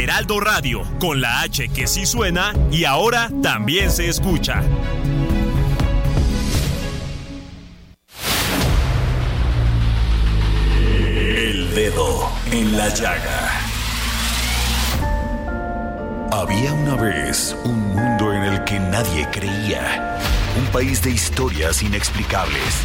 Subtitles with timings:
[0.00, 4.62] Heraldo Radio, con la H que sí suena y ahora también se escucha.
[10.88, 13.66] El dedo en la llaga.
[16.32, 20.18] Había una vez un mundo en el que nadie creía.
[20.58, 22.84] Un país de historias inexplicables.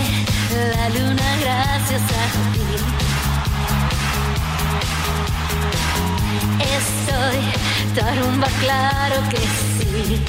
[0.51, 2.67] La luna gracias a ti.
[6.59, 7.39] Estoy
[7.95, 10.21] tarumba, claro que sí.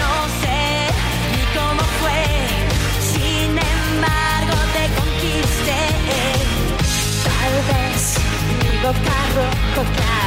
[0.00, 0.60] No sé
[1.30, 2.22] ni cómo fue,
[3.12, 5.82] sin embargo te conquisté.
[7.24, 8.00] Tal vez
[8.58, 10.18] mi boca rojo otra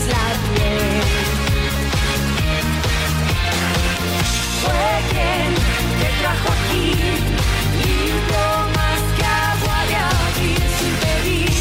[0.00, 1.02] la piel.
[4.60, 5.54] Fue quien
[6.00, 6.86] te trajo aquí,
[7.78, 11.52] limpio más que agua de abril sin pedir.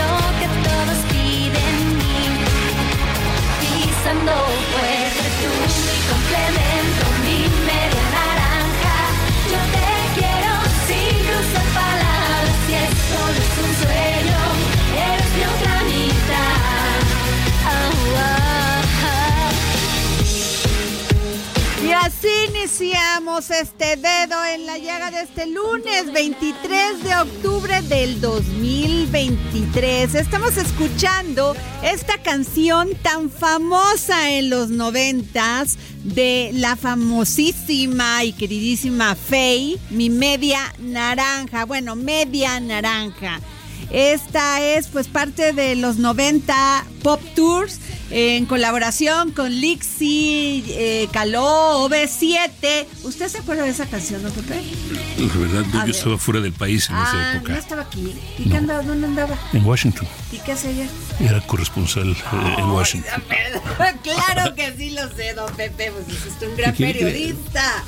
[0.00, 2.22] Lo que todos piden mí,
[3.60, 4.34] pisando
[22.64, 30.14] iniciamos este dedo en la llaga de este lunes 23 de octubre del 2023.
[30.14, 39.78] Estamos escuchando esta canción tan famosa en los noventas de la famosísima y queridísima Faye,
[39.90, 41.66] mi media naranja.
[41.66, 43.40] Bueno, media naranja.
[43.90, 47.78] Esta es pues parte de los 90 Pop Tours
[48.10, 52.86] en colaboración con Lixi, eh, Caló, OB7.
[53.02, 54.60] ¿Usted se acuerda de esa canción, no, Pepe?
[55.18, 55.90] La verdad, no, yo ver.
[55.90, 57.58] estaba fuera del país en esa Ah, no época.
[57.58, 58.14] estaba aquí.
[58.38, 58.50] ¿Y No.
[58.52, 58.82] qué andaba?
[58.82, 59.38] ¿Dónde andaba?
[59.52, 60.06] En Washington.
[60.32, 60.88] ¿Y qué hacía ayer?
[61.20, 63.22] Era corresponsal eh, en Washington.
[64.02, 67.04] claro que sí lo sé, don Pepe, pues es usted un gran ¿Qué quiere que-
[67.06, 67.84] periodista.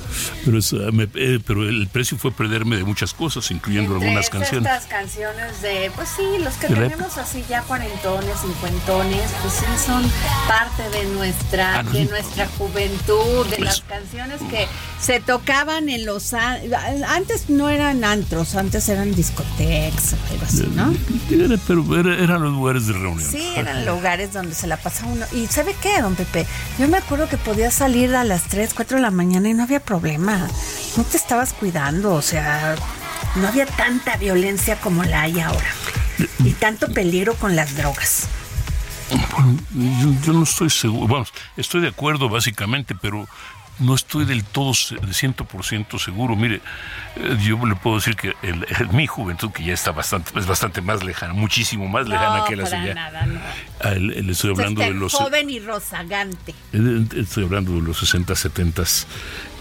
[0.47, 4.07] Pero, es, ah, me- eh, pero el precio fue perderme de muchas cosas, incluyendo Entre
[4.09, 4.71] algunas canciones.
[4.73, 10.05] Estas canciones de, pues sí, los que tenemos así ya cuarentones, cincuentones, pues sí son
[10.47, 11.91] parte de nuestra, Ah, no.
[11.91, 14.67] de nuestra juventud, de Pues- las canciones que
[15.01, 20.95] se tocaban en los antes no eran antros, antes eran discotecas o algo así, ¿no?
[21.31, 23.28] Era- pero era- eran los lugares de reunión.
[23.31, 25.27] Sí, eran lugares donde se la pasaba uno.
[25.33, 26.47] ¿Y sabe qué, don Pepe?
[26.78, 29.65] Yo me acuerdo que podías salir a las 3, 4 de la mañana y no
[29.65, 30.36] había problema.
[30.97, 32.77] No te estabas cuidando, o sea,
[33.37, 35.67] no había tanta violencia como la hay ahora.
[36.45, 38.29] Y tanto peligro con las drogas.
[39.33, 39.59] Bueno,
[40.03, 43.29] yo, yo no estoy seguro, vamos, estoy de acuerdo básicamente, pero
[43.79, 46.35] no estoy del todo, de 100% seguro.
[46.35, 46.63] Mire,
[47.17, 50.47] eh, yo le puedo decir que el- el- mi juventud, que ya está bastante, es
[50.47, 52.95] bastante más lejana, muchísimo más lejana que la para suya.
[52.95, 53.39] nada, no.
[53.81, 55.13] Ah, le- le estoy hablando Usted de los...
[55.13, 56.55] joven y rozagante.
[56.73, 58.83] Eh, Estoy hablando de los 60, 70.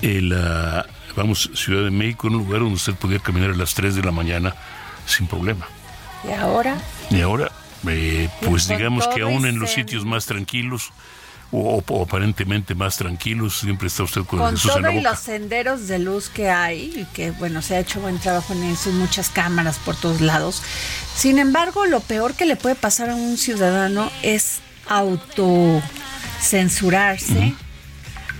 [0.05, 0.85] El, ah,
[1.15, 4.11] vamos, Ciudad de México, un lugar donde usted podía caminar a las 3 de la
[4.11, 4.53] mañana
[5.07, 5.65] sin problema.
[6.23, 6.77] Y ahora,
[7.09, 7.51] Y ahora,
[7.87, 10.91] eh, pues digamos que todo aún en los sitios más tranquilos,
[11.51, 15.01] o, o aparentemente más tranquilos, siempre está usted con, con Jesús en todo la y
[15.01, 18.63] los senderos de luz que hay, y que bueno, se ha hecho buen trabajo en
[18.65, 20.61] eso, muchas cámaras por todos lados.
[21.15, 27.55] Sin embargo, lo peor que le puede pasar a un ciudadano es autocensurarse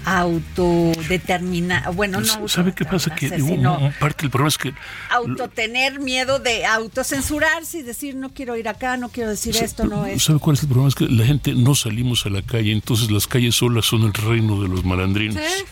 [0.06, 2.48] autodeterminar, bueno, no.
[2.48, 3.14] ¿Sabe qué pasa?
[3.16, 4.74] Que un- un parte del problema es que
[5.10, 10.06] autotener miedo de autocensurarse y decir no quiero ir acá, no quiero decir esto, no
[10.06, 10.24] es.
[10.24, 10.90] ¿Sabe cuál es el problema?
[10.90, 14.14] Es que la gente no salimos a la calle, entonces las calles solas son el
[14.14, 15.36] reino de los malandrinos.
[15.36, 15.64] Sí,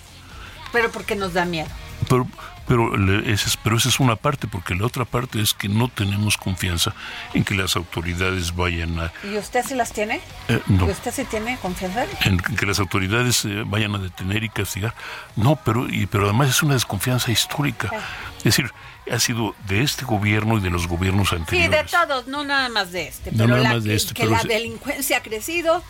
[0.72, 1.68] Pero porque nos da miedo.
[2.10, 2.28] Pero,
[2.68, 5.90] pero, esa es, pero esa es una parte, porque la otra parte es que no
[5.90, 6.94] tenemos confianza
[7.34, 9.12] en que las autoridades vayan a...
[9.24, 10.22] ¿Y usted sí las tiene?
[10.48, 12.06] eh, no, ¿Y usted sí tiene confianza?
[12.26, 14.96] en que las autoridades eh, vayan a detener y castigar.
[15.36, 17.90] No, pero, y, pero además es una desconfianza histórica.
[18.38, 18.72] Es decir,
[19.12, 21.92] ha sido de este gobierno y de los gobiernos Sí, anteriores.
[21.92, 23.32] de todos, no nada más de este.
[23.32, 24.48] No Pero nada la, más de este, que pero la sí.
[24.48, 25.84] delincuencia ha crecido,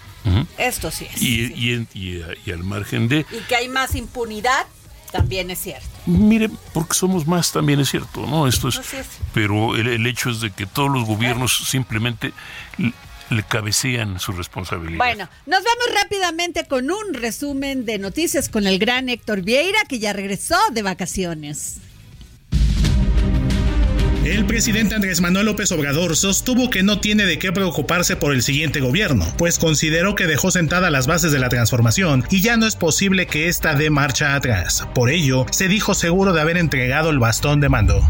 [0.57, 1.21] esto sí es.
[1.21, 3.25] Y, y, y, y al margen de...
[3.31, 4.65] Y que hay más impunidad,
[5.13, 5.87] también es cierto.
[6.05, 8.47] Mire, porque somos más también es cierto, ¿no?
[8.47, 8.81] Esto es...
[9.33, 12.33] Pero el, el hecho es de que todos los gobiernos simplemente
[12.77, 12.91] le,
[13.29, 14.97] le cabecean su responsabilidad.
[14.97, 19.99] Bueno, nos vamos rápidamente con un resumen de noticias con el gran Héctor Vieira, que
[19.99, 21.77] ya regresó de vacaciones.
[24.25, 28.41] El presidente Andrés Manuel López Obrador sostuvo que no tiene de qué preocuparse por el
[28.41, 32.65] siguiente gobierno, pues consideró que dejó sentada las bases de la transformación y ya no
[32.65, 34.87] es posible que ésta dé marcha atrás.
[34.95, 38.01] Por ello, se dijo seguro de haber entregado el bastón de mando.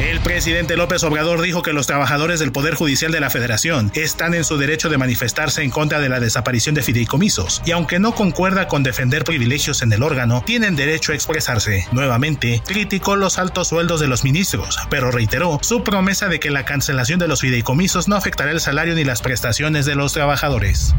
[0.00, 4.34] El presidente López Obrador dijo que los trabajadores del Poder Judicial de la Federación están
[4.34, 8.14] en su derecho de manifestarse en contra de la desaparición de fideicomisos, y aunque no
[8.14, 11.86] concuerda con defender privilegios en el órgano, tienen derecho a expresarse.
[11.92, 15.25] Nuevamente, criticó los altos sueldos de los ministros, pero reiteró
[15.62, 19.22] su promesa de que la cancelación de los fideicomisos no afectará el salario ni las
[19.22, 20.94] prestaciones de los trabajadores.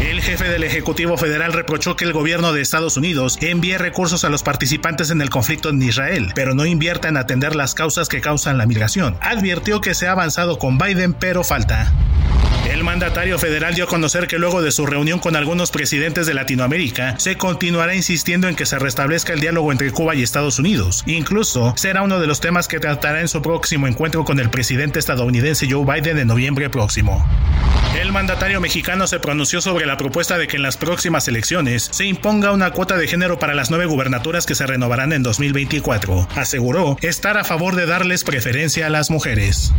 [0.00, 4.28] El jefe del Ejecutivo Federal reprochó que el gobierno de Estados Unidos envíe recursos a
[4.28, 8.20] los participantes en el conflicto en Israel, pero no invierta en atender las causas que
[8.20, 9.16] causan la migración.
[9.20, 11.92] Advirtió que se ha avanzado con Biden, pero falta.
[12.70, 16.34] El mandatario federal dio a conocer que luego de su reunión con algunos presidentes de
[16.34, 21.04] Latinoamérica, se continuará insistiendo en que se restablezca el diálogo entre Cuba y Estados Unidos.
[21.06, 24.98] Incluso será uno de los temas que tratará en su próximo encuentro con el presidente
[24.98, 27.24] estadounidense Joe Biden en noviembre próximo.
[28.00, 32.04] El mandatario mexicano se pronunció sobre la propuesta de que en las próximas elecciones se
[32.04, 36.28] imponga una cuota de género para las nueve gubernaturas que se renovarán en 2024.
[36.34, 39.72] Aseguró estar a favor de darles preferencia a las mujeres.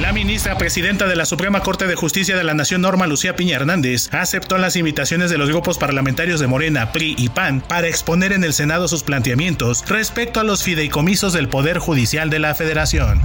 [0.00, 3.56] La ministra presidenta de la Suprema Corte de Justicia de la Nación, Norma Lucía Piña
[3.56, 8.32] Hernández, aceptó las invitaciones de los grupos parlamentarios de Morena, PRI y PAN para exponer
[8.32, 13.20] en el Senado sus planteamientos respecto a los fideicomisos del Poder Judicial de la Federación.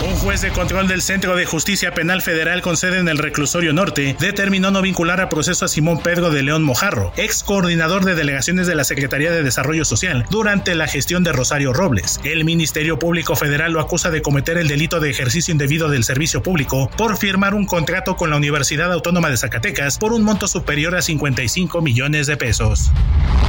[0.00, 3.72] Un juez de control del Centro de Justicia Penal Federal con sede en el Reclusorio
[3.72, 8.14] Norte determinó no vincular a proceso a Simón Pedro de León Mojarro, ex coordinador de
[8.14, 12.20] delegaciones de la Secretaría de Desarrollo Social, durante la gestión de Rosario Robles.
[12.22, 16.44] El Ministerio Público Federal lo acusa de cometer el delito de ejercicio indebido del servicio
[16.44, 20.94] público por firmar un contrato con la Universidad Autónoma de Zacatecas por un monto superior
[20.94, 22.92] a 55 millones de pesos.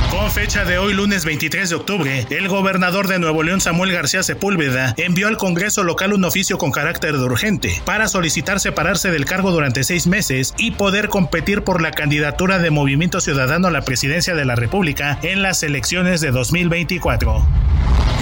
[0.09, 4.23] Con fecha de hoy, lunes 23 de octubre, el gobernador de Nuevo León, Samuel García
[4.23, 9.25] Sepúlveda, envió al Congreso local un oficio con carácter de urgente para solicitar separarse del
[9.25, 13.81] cargo durante seis meses y poder competir por la candidatura de Movimiento Ciudadano a la
[13.81, 17.45] presidencia de la República en las elecciones de 2024.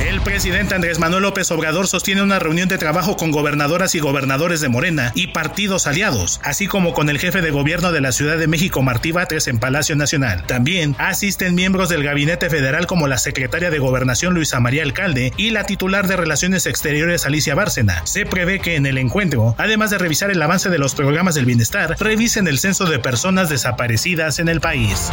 [0.05, 4.61] El presidente Andrés Manuel López Obrador sostiene una reunión de trabajo con gobernadoras y gobernadores
[4.61, 8.37] de Morena y partidos aliados, así como con el jefe de gobierno de la Ciudad
[8.37, 10.45] de México, Martí Batres, en Palacio Nacional.
[10.45, 15.49] También asisten miembros del gabinete federal como la secretaria de Gobernación Luisa María Alcalde y
[15.49, 18.03] la titular de Relaciones Exteriores Alicia Bárcena.
[18.07, 21.45] Se prevé que en el encuentro, además de revisar el avance de los programas del
[21.45, 25.09] bienestar, revisen el censo de personas desaparecidas en el país.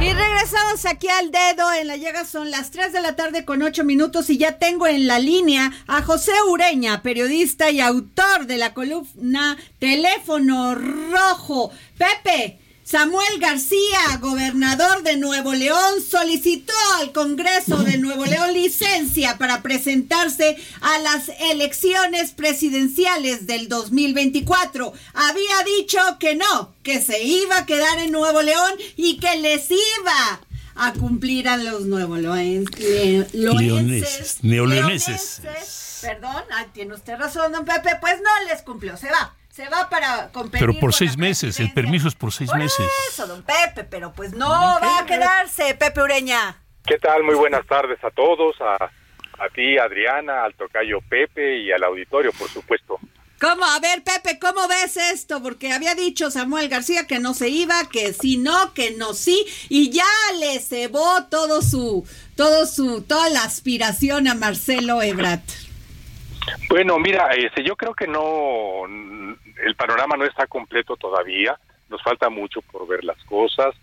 [0.00, 1.72] Y regresamos aquí al dedo.
[1.72, 4.86] En la llega son las 3 de la tarde con 8 minutos y ya tengo
[4.86, 11.72] en la línea a José Ureña, periodista y autor de la columna Teléfono Rojo.
[11.98, 12.61] Pepe.
[12.84, 20.56] Samuel García, gobernador de Nuevo León, solicitó al Congreso de Nuevo León licencia para presentarse
[20.80, 24.92] a las elecciones presidenciales del 2024.
[25.14, 29.70] Había dicho que no, que se iba a quedar en Nuevo León y que les
[29.70, 30.40] iba
[30.74, 33.32] a cumplir a los nuevos leoenses.
[33.32, 35.40] Leoneses, neoleoneses.
[35.40, 35.98] leoneses.
[36.00, 39.36] Perdón, ah, tiene usted razón, don Pepe, pues no les cumplió, se va.
[39.52, 40.60] Se va para competir.
[40.60, 42.86] Pero por con seis meses, el permiso es por seis Por meses.
[43.10, 46.56] Eso, don Pepe, pero pues no va a quedarse, Pepe Ureña.
[46.86, 47.22] ¿Qué tal?
[47.22, 52.32] Muy buenas tardes a todos, a, a ti, Adriana, al tocayo Pepe y al auditorio,
[52.32, 52.98] por supuesto.
[53.38, 53.62] ¿Cómo?
[53.66, 55.42] A ver, Pepe, ¿cómo ves esto?
[55.42, 59.44] Porque había dicho Samuel García que no se iba, que sí no, que no sí,
[59.68, 60.04] y ya
[60.40, 65.42] le cebó todo su, todo su, toda la aspiración a Marcelo Ebrat.
[66.68, 68.86] Bueno, mira, este, yo creo que no,
[69.62, 73.74] el panorama no está completo todavía, nos falta mucho por ver las cosas.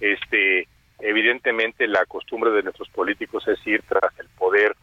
[0.00, 4.74] Este, Evidentemente la costumbre de nuestros políticos es ir tras el poder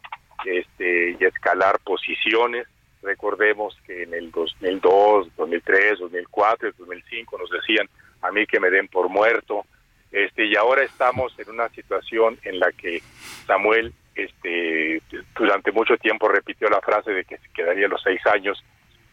[0.44, 2.68] este, y escalar posiciones.
[3.02, 7.88] Recordemos que en el 2002, 2003, 2004, 2005 nos decían
[8.22, 9.66] a mí que me den por muerto.
[10.12, 13.02] Este, y ahora estamos en una situación en la que
[13.46, 15.02] Samuel este,
[15.36, 18.62] durante mucho tiempo repitió la frase de que se quedaría los seis años,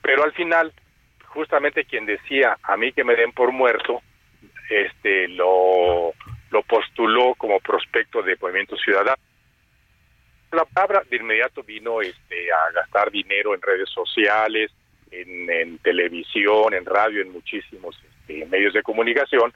[0.03, 0.71] pero al final,
[1.33, 4.01] justamente quien decía a mí que me den por muerto,
[4.69, 6.13] este, lo,
[6.67, 9.21] postuló como prospecto de Movimiento Ciudadano.
[10.51, 14.71] La palabra de inmediato vino este, a gastar dinero en redes sociales,
[15.11, 19.53] en, televisión, en radio, en muchísimos este, medios de comunicación,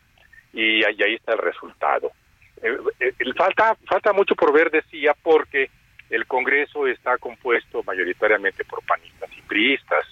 [0.53, 2.11] y ahí, ahí está el resultado.
[2.61, 5.69] Eh, eh, falta, falta mucho por ver, decía, porque
[6.09, 10.05] el Congreso está compuesto mayoritariamente por panistas y priistas.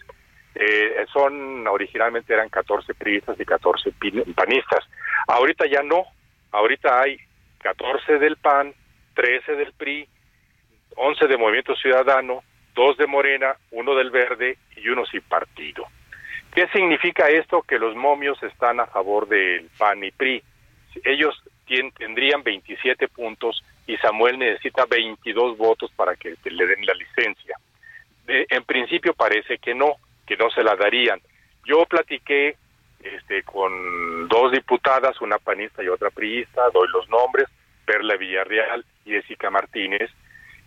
[0.56, 4.88] Eh, son, originalmente eran 14 priistas y 14 pin- panistas.
[5.28, 6.04] Ahorita ya no,
[6.52, 7.18] ahorita hay
[7.60, 8.74] 14 del PAN,
[9.16, 10.08] 13 del PRI,
[10.96, 12.44] 11 de Movimiento Ciudadano,
[12.76, 15.86] 2 de Morena, uno del Verde y uno sin partido.
[16.54, 17.64] ¿Qué significa esto?
[17.64, 20.44] Que los momios están a favor del PAN y PRI.
[21.04, 21.42] Ellos
[21.98, 27.58] tendrían 27 puntos y Samuel necesita 22 votos para que le den la licencia.
[28.28, 29.96] De- en principio parece que no,
[30.26, 31.20] que no se la darían.
[31.66, 32.56] Yo platiqué
[33.04, 37.48] este, con dos diputadas, una panista y otra priista, doy los nombres,
[37.86, 40.10] Perla Villarreal y Jessica Martínez,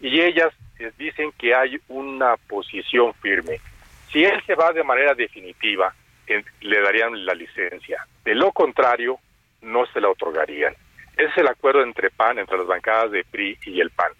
[0.00, 0.52] y ellas
[0.98, 3.58] dicen que hay una posición firme.
[4.10, 5.94] Si él se va de manera definitiva,
[6.60, 8.06] le darían la licencia.
[8.24, 9.18] De lo contrario,
[9.62, 10.74] no se la otorgarían.
[11.16, 14.12] Es el acuerdo entre PAN, entre las bancadas de PRI y el PAN.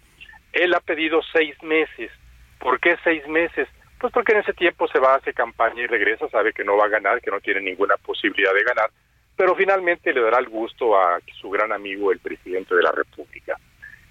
[0.51, 2.11] Él ha pedido seis meses.
[2.59, 3.67] ¿Por qué seis meses?
[3.99, 6.85] Pues porque en ese tiempo se va, hace campaña y regresa, sabe que no va
[6.85, 8.91] a ganar, que no tiene ninguna posibilidad de ganar,
[9.35, 13.57] pero finalmente le dará el gusto a su gran amigo, el presidente de la República.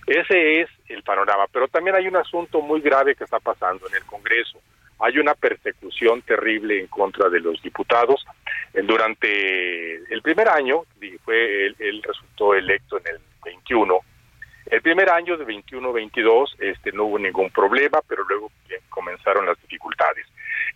[0.07, 3.97] Ese es el panorama, pero también hay un asunto muy grave que está pasando en
[3.97, 4.61] el Congreso.
[5.01, 8.25] Hay una persecución terrible en contra de los diputados.
[8.73, 10.85] Durante el primer año,
[11.25, 13.99] fue él, él resultó electo en el 21.
[14.67, 18.51] El primer año de 21-22 este, no hubo ningún problema, pero luego
[18.89, 20.27] comenzaron las dificultades.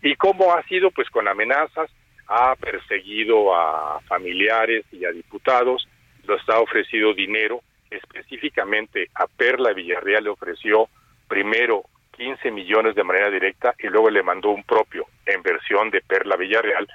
[0.02, 0.90] ¿Y cómo ha sido?
[0.90, 1.90] Pues con amenazas,
[2.28, 5.88] ha perseguido a familiares y a diputados,
[6.24, 10.88] los ha ofrecido dinero, específicamente a Perla Villarreal le ofreció
[11.26, 11.82] primero
[12.12, 16.36] 15 millones de manera directa y luego le mandó un propio en versión de Perla
[16.36, 16.86] Villarreal,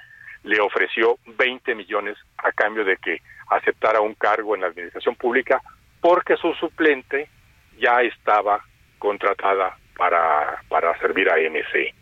[0.44, 5.62] le ofreció 20 millones a cambio de que aceptara un cargo en la administración pública
[6.08, 7.28] porque su suplente
[7.80, 8.64] ya estaba
[9.00, 11.96] contratada para, para servir a MC.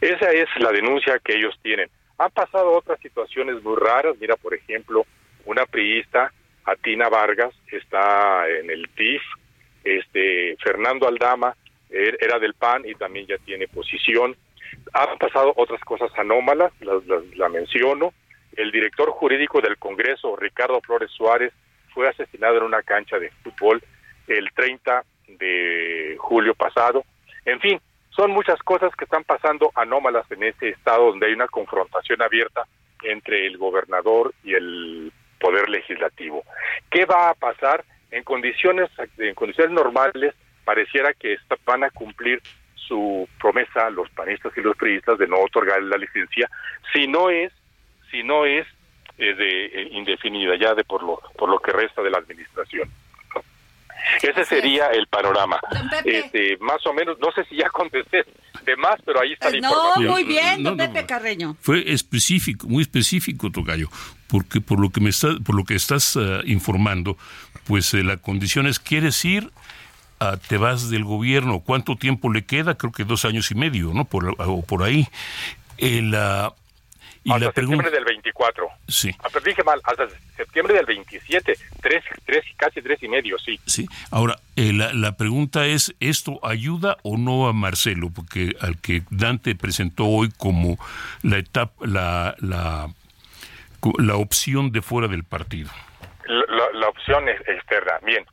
[0.00, 1.90] Esa es la denuncia que ellos tienen.
[2.18, 4.14] Han pasado otras situaciones muy raras.
[4.20, 5.04] Mira, por ejemplo,
[5.44, 6.32] una priista,
[6.64, 9.22] Atina Vargas, está en el TIF.
[9.82, 11.56] Este, Fernando Aldama
[11.90, 14.36] er- era del PAN y también ya tiene posición.
[14.92, 18.12] Han pasado otras cosas anómalas, las, las- la menciono.
[18.54, 21.52] El director jurídico del Congreso, Ricardo Flores Suárez,
[21.94, 23.82] fue asesinado en una cancha de fútbol
[24.26, 25.04] el 30
[25.38, 27.04] de julio pasado.
[27.44, 27.80] En fin,
[28.10, 32.66] son muchas cosas que están pasando anómalas en ese estado donde hay una confrontación abierta
[33.02, 36.44] entre el gobernador y el poder legislativo.
[36.90, 37.84] ¿Qué va a pasar?
[38.10, 40.34] En condiciones en condiciones normales
[40.64, 42.40] pareciera que van a cumplir
[42.74, 46.50] su promesa los panistas y los priistas de no otorgar la licencia
[46.92, 47.52] si no es
[48.10, 48.66] si no es
[49.18, 52.90] eh, de eh, indefinida ya de por lo por lo que resta de la administración.
[54.20, 55.60] Ese sería el panorama.
[56.04, 58.24] Este, más o menos, no sé si ya contesté
[58.64, 60.10] de más, pero ahí está la No, información.
[60.10, 61.06] muy bien, don No, no, Pepe no.
[61.06, 61.56] Carreño.
[61.60, 63.88] Fue específico, muy específico, Tocayo,
[64.28, 67.16] porque por lo que me está, por lo que estás eh, informando,
[67.64, 69.50] pues eh, la condición es quieres ir,
[70.18, 71.60] ah, te vas del gobierno.
[71.60, 72.74] ¿Cuánto tiempo le queda?
[72.76, 74.04] Creo que dos años y medio, ¿no?
[74.04, 75.06] Por, o por ahí.
[75.78, 76.52] El, ah,
[77.24, 78.68] y hasta la pregunta, septiembre del 24.
[78.88, 83.38] sí, Ah, pero dije mal, hasta septiembre del 27, tres, tres, casi tres y medio,
[83.38, 83.58] sí.
[83.66, 83.86] sí.
[84.10, 88.10] Ahora eh, la, la pregunta es, ¿esto ayuda o no a Marcelo?
[88.14, 90.78] Porque al que Dante presentó hoy como
[91.22, 92.88] la etapa, la, la,
[93.98, 95.70] la opción de fuera del partido.
[96.26, 97.92] La, la- la opción es externa.
[98.04, 98.24] Bien.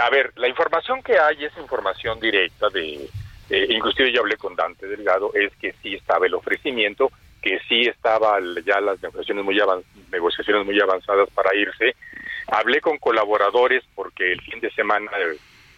[0.00, 3.08] A ver, la información que hay es información directa de,
[3.50, 7.10] eh, inclusive yo hablé con Dante Delgado, es que sí estaba el ofrecimiento,
[7.42, 11.94] que sí estaba ya las negociaciones muy, avan- negociaciones muy avanzadas para irse.
[12.48, 15.10] Hablé con colaboradores porque el fin de semana,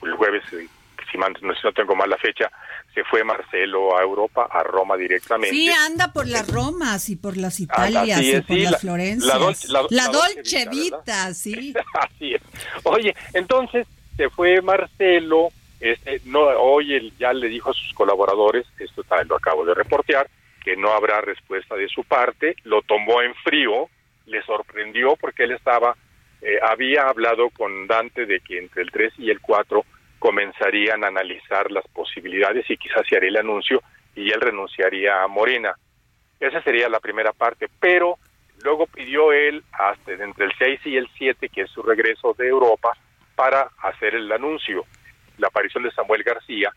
[0.02, 0.66] el, jueves, eh,
[1.10, 2.50] si, no, tengo mal la fecha,
[2.94, 5.54] se fue Marcelo a Europa, a Roma directamente.
[5.54, 8.78] Sí, anda por las Romas y por las Ah, Italias y por sí, las la-
[8.78, 9.26] Florencias.
[9.26, 11.74] la Dolce- la- La la Dolce Dolce Vita, Vita, sí.
[11.94, 12.42] Así es.
[12.84, 13.86] Oye, entonces
[14.16, 15.48] se fue Marcelo,
[15.80, 19.74] este, no, hoy él ya le dijo a sus colaboradores, esto también lo acabo de
[19.74, 20.28] reportear,
[20.62, 23.88] que no habrá respuesta de su parte, lo tomó en frío,
[24.26, 25.96] le sorprendió porque él estaba,
[26.42, 29.84] eh, había hablado con Dante de que entre el 3 y el 4
[30.18, 33.82] comenzarían a analizar las posibilidades y quizás se haría el anuncio
[34.14, 35.74] y él renunciaría a Morena.
[36.38, 38.18] Esa sería la primera parte, pero
[38.62, 42.48] luego pidió él hasta entre el 6 y el 7, que es su regreso de
[42.48, 42.96] Europa,
[43.34, 44.84] para hacer el anuncio.
[45.38, 46.70] La aparición de Samuel García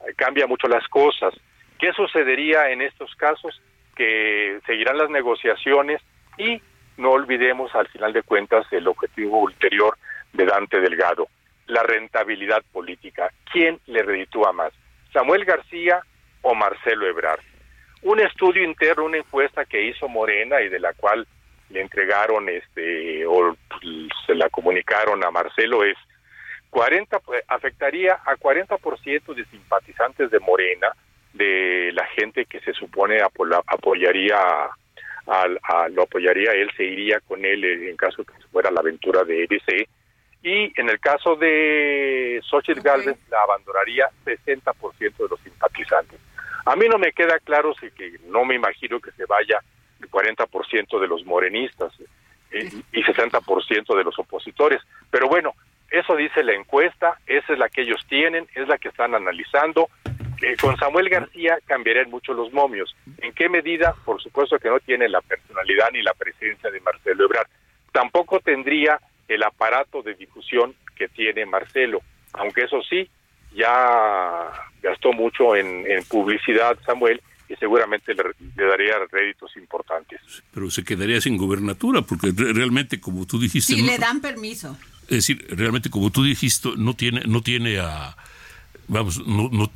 [0.00, 1.34] eh, cambia mucho las cosas.
[1.78, 3.60] ¿Qué sucedería en estos casos?
[3.96, 6.00] Que seguirán las negociaciones
[6.38, 6.60] y
[6.96, 9.96] no olvidemos al final de cuentas el objetivo ulterior
[10.32, 11.28] de Dante Delgado,
[11.66, 13.30] la rentabilidad política.
[13.52, 14.72] ¿Quién le reditúa más?
[15.12, 16.00] ¿Samuel García
[16.42, 17.40] o Marcelo Ebrard?
[18.02, 21.26] Un estudio interno, una encuesta que hizo Morena y de la cual
[21.70, 23.56] le entregaron este o
[24.26, 25.96] se la comunicaron a Marcelo es
[26.70, 30.88] 40 pues, afectaría a 40% de simpatizantes de Morena,
[31.34, 34.36] de la gente que se supone apoyaría
[35.26, 39.44] a, lo apoyaría él, se iría con él en caso que fuera la aventura de
[39.44, 39.88] EDC.
[40.42, 46.20] Y en el caso de Xochitl Galvez, la abandonaría 60% de los simpatizantes.
[46.66, 49.58] A mí no me queda claro si que no me imagino que se vaya
[50.00, 51.92] el 40% de los morenistas
[52.50, 54.82] eh, y 60% de los opositores.
[55.10, 55.54] Pero bueno,
[55.90, 59.88] eso dice la encuesta, esa es la que ellos tienen, es la que están analizando.
[60.42, 62.94] Eh, con Samuel García cambiarían mucho los momios.
[63.18, 63.94] ¿En qué medida?
[64.04, 67.46] Por supuesto que no tiene la personalidad ni la presencia de Marcelo Ebrard.
[67.92, 68.98] Tampoco tendría
[69.28, 72.02] el aparato de difusión que tiene Marcelo,
[72.34, 73.08] aunque eso sí,
[73.54, 74.50] ya
[74.82, 78.22] gastó mucho en, en publicidad Samuel y seguramente le,
[78.56, 80.20] le daría réditos importantes.
[80.52, 84.20] Pero se quedaría sin gubernatura, porque re- realmente, como tú dijiste, Sí, no- le dan
[84.20, 84.76] permiso.
[85.02, 88.16] es decir, realmente, como tú dijiste, no tiene, no tiene a,
[88.88, 89.70] vamos, no, no,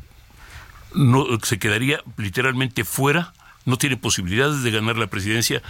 [0.95, 3.33] no, se quedaría literalmente fuera,
[3.65, 5.63] no tiene posibilidades de ganar la presidencia,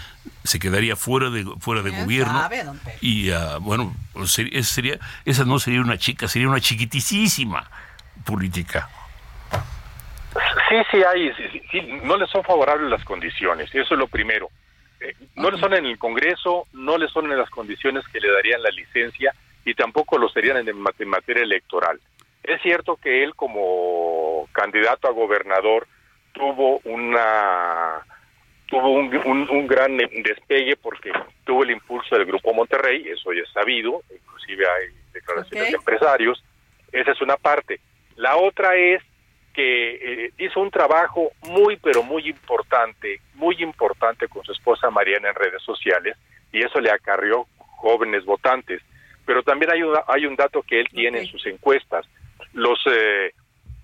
[0.45, 2.41] se quedaría fuera de, fuera de ¿Quién gobierno.
[2.41, 2.99] sabe, don Pepe?
[3.01, 7.69] Y ah, bueno, pues, ser- esa sería, esa no sería una chica, sería una chiquitísima
[8.25, 8.89] política.
[10.69, 14.49] Sí, sí hay, sí, sí, no le son favorables las condiciones, eso es lo primero.
[15.01, 18.31] Eh, no le son en el Congreso, no le son en las condiciones que le
[18.31, 19.33] darían la licencia
[19.65, 22.01] y tampoco lo serían en materia electoral.
[22.49, 25.87] Es cierto que él como candidato a gobernador
[26.33, 28.05] tuvo una
[28.69, 31.11] tuvo un, un- un gran despegue porque
[31.45, 36.45] tuvo el impulso del Grupo Monterrey, eso ya es sabido, inclusive hay declaraciones de empresarios,
[36.93, 37.81] esa es una parte.
[38.17, 39.03] La otra es
[39.55, 45.31] que eh, hizo un trabajo muy, pero muy importante, muy importante con su esposa Mariana
[45.31, 46.17] en redes sociales,
[46.53, 48.83] y eso le acarrió jóvenes votantes.
[49.25, 52.07] Pero también hay un, hay un dato que él tiene en sus encuestas.
[52.53, 53.33] Los, eh,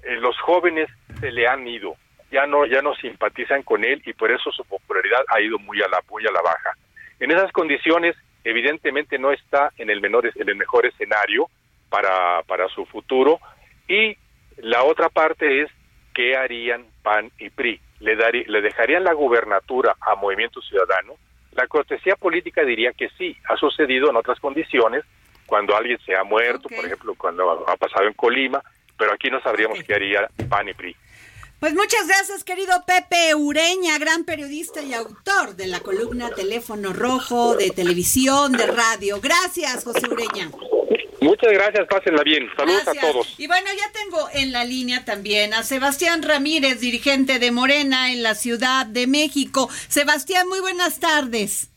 [0.03, 0.89] eh, los jóvenes
[1.21, 1.97] se le han ido,
[2.31, 5.81] ya no, ya no simpatizan con él y por eso su popularidad ha ido muy
[5.83, 6.73] a la, muy a la baja.
[7.21, 11.49] En esas condiciones, evidentemente no está en el, menor, en el mejor escenario
[11.89, 13.39] para, para su futuro
[13.89, 14.17] y
[14.59, 15.71] la otra parte es
[16.15, 17.81] qué harían PAN y PRI.
[18.01, 21.15] ¿Le, darí- le dejarían la gubernatura a Movimiento Ciudadano?
[21.53, 23.37] La cortesía política diría que sí.
[23.49, 25.05] Ha sucedido en otras condiciones,
[25.47, 28.63] cuando alguien se ha muerto, por ejemplo, cuando ha pasado en Colima,
[28.99, 30.97] pero aquí no sabríamos qué haría PAN y PRI.
[31.61, 37.57] Pues muchas gracias, querido Pepe Ureña, gran periodista y autor de la columna Teléfono Rojo,
[37.57, 39.21] de televisión, de radio.
[39.21, 40.51] Gracias, José Ureña.
[41.23, 42.51] Muchas gracias, pásenla bien.
[42.55, 43.05] Saludos Gracias.
[43.05, 43.35] a todos.
[43.39, 48.23] Y bueno, ya tengo en la línea también a Sebastián Ramírez, dirigente de Morena en
[48.23, 49.71] la Ciudad de México.
[49.89, 51.71] Sebastián, muy buenas tardes.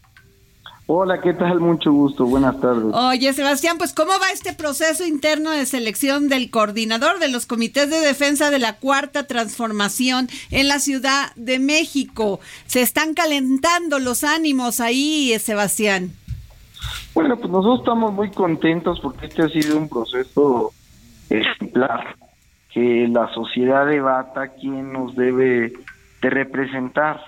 [0.90, 1.60] Hola, ¿qué tal?
[1.60, 2.26] Mucho gusto.
[2.26, 2.94] Buenas tardes.
[2.94, 7.90] Oye, Sebastián, pues ¿cómo va este proceso interno de selección del coordinador de los comités
[7.90, 12.40] de defensa de la Cuarta Transformación en la Ciudad de México?
[12.68, 16.12] Se están calentando los ánimos ahí, Sebastián.
[17.14, 20.72] Bueno, pues nosotros estamos muy contentos porque este ha sido un proceso
[21.30, 22.16] ejemplar,
[22.74, 25.74] que la sociedad debata quién nos debe
[26.22, 27.20] de representar.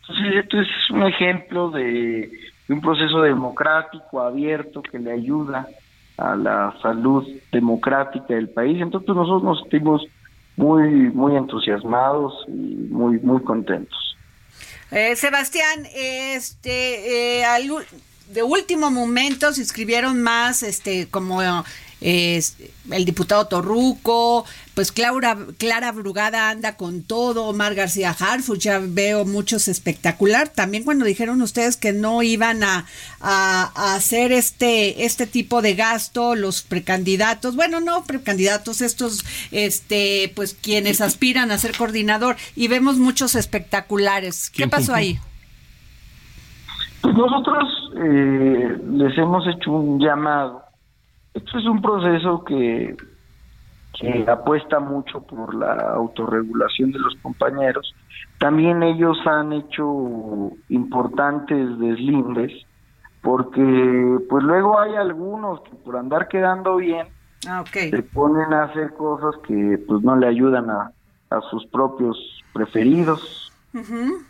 [0.00, 2.30] Entonces, esto es un ejemplo de,
[2.68, 5.68] de un proceso democrático, abierto, que le ayuda
[6.16, 8.80] a la salud democrática del país.
[8.80, 10.02] Entonces, nosotros nos sentimos
[10.56, 12.52] muy, muy entusiasmados y
[12.90, 14.16] muy, muy contentos.
[14.90, 17.68] Eh, Sebastián, este, eh, al
[18.28, 21.42] de último momento se inscribieron más, este, como
[22.06, 22.56] es
[22.90, 29.24] el diputado Torruco, pues Clara, Clara Brugada anda con todo, Omar García Harfuch, ya veo
[29.24, 30.48] muchos espectacular.
[30.50, 32.84] También cuando dijeron ustedes que no iban a,
[33.20, 40.30] a- a hacer este, este tipo de gasto, los precandidatos, bueno, no precandidatos, estos, este,
[40.36, 44.50] pues quienes aspiran a ser coordinador, y vemos muchos espectaculares.
[44.50, 45.18] ¿Qué ¿Quién pasó ahí?
[47.00, 47.64] Pues nosotros
[47.96, 50.63] eh, les hemos hecho un llamado.
[51.34, 52.96] Esto es un proceso que,
[54.00, 57.94] que apuesta mucho por la autorregulación de los compañeros.
[58.38, 62.52] También ellos han hecho importantes deslindes
[63.22, 67.08] porque pues luego hay algunos que por andar quedando bien
[67.46, 70.92] Ah, se ponen a hacer cosas que pues no le ayudan a,
[71.30, 72.16] a sus propios
[72.52, 73.52] preferidos.
[73.74, 74.22] Ujú.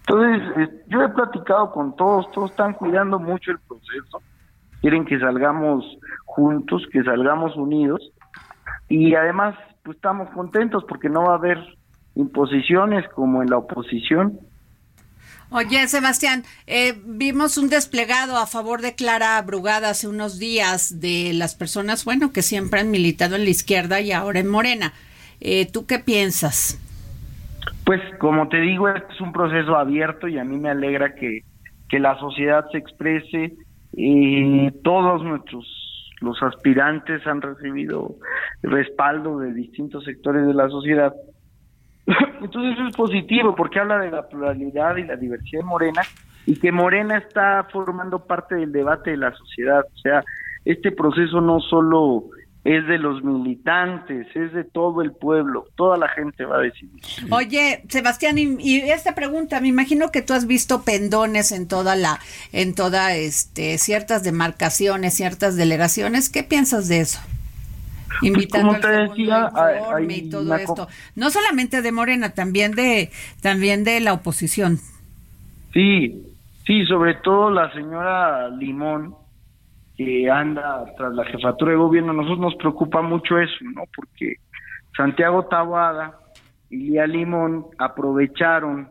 [0.00, 4.22] Entonces, eh, yo he platicado con todos, todos están cuidando mucho el proceso,
[4.82, 5.84] quieren que salgamos
[6.26, 8.12] juntos, que salgamos unidos
[8.88, 11.58] y además pues estamos contentos porque no va a haber
[12.14, 14.38] imposiciones como en la oposición.
[15.50, 21.32] Oye, Sebastián, eh, vimos un desplegado a favor de Clara Brugada hace unos días de
[21.34, 24.94] las personas, bueno, que siempre han militado en la izquierda y ahora en Morena.
[25.40, 26.80] Eh, ¿Tú qué piensas?
[27.84, 31.44] Pues como te digo, es un proceso abierto y a mí me alegra que,
[31.88, 33.52] que la sociedad se exprese.
[33.92, 35.66] Y todos nuestros
[36.20, 38.14] los aspirantes han recibido
[38.62, 41.12] respaldo de distintos sectores de la sociedad.
[42.40, 46.02] Entonces eso es positivo porque habla de la pluralidad y la diversidad de Morena
[46.46, 49.84] y que Morena está formando parte del debate de la sociedad.
[49.92, 50.24] O sea,
[50.64, 52.24] este proceso no solo
[52.64, 57.02] es de los militantes, es de todo el pueblo, toda la gente va a decidir.
[57.30, 61.96] Oye, Sebastián, y, y esta pregunta, me imagino que tú has visto pendones en toda
[61.96, 62.20] la,
[62.52, 66.28] en toda, este, ciertas demarcaciones, ciertas delegaciones.
[66.30, 67.20] ¿Qué piensas de eso?
[68.20, 70.86] Invitando como al decía, hay- y todo esto.
[71.16, 74.78] No solamente de Morena, también de, también de la oposición.
[75.72, 76.22] Sí,
[76.66, 79.16] sí, sobre todo la señora Limón,
[79.96, 83.82] que anda tras la jefatura de gobierno, nosotros nos preocupa mucho eso, ¿no?
[83.94, 84.36] Porque
[84.96, 86.18] Santiago Taboada
[86.70, 88.88] y Lía Limón aprovecharon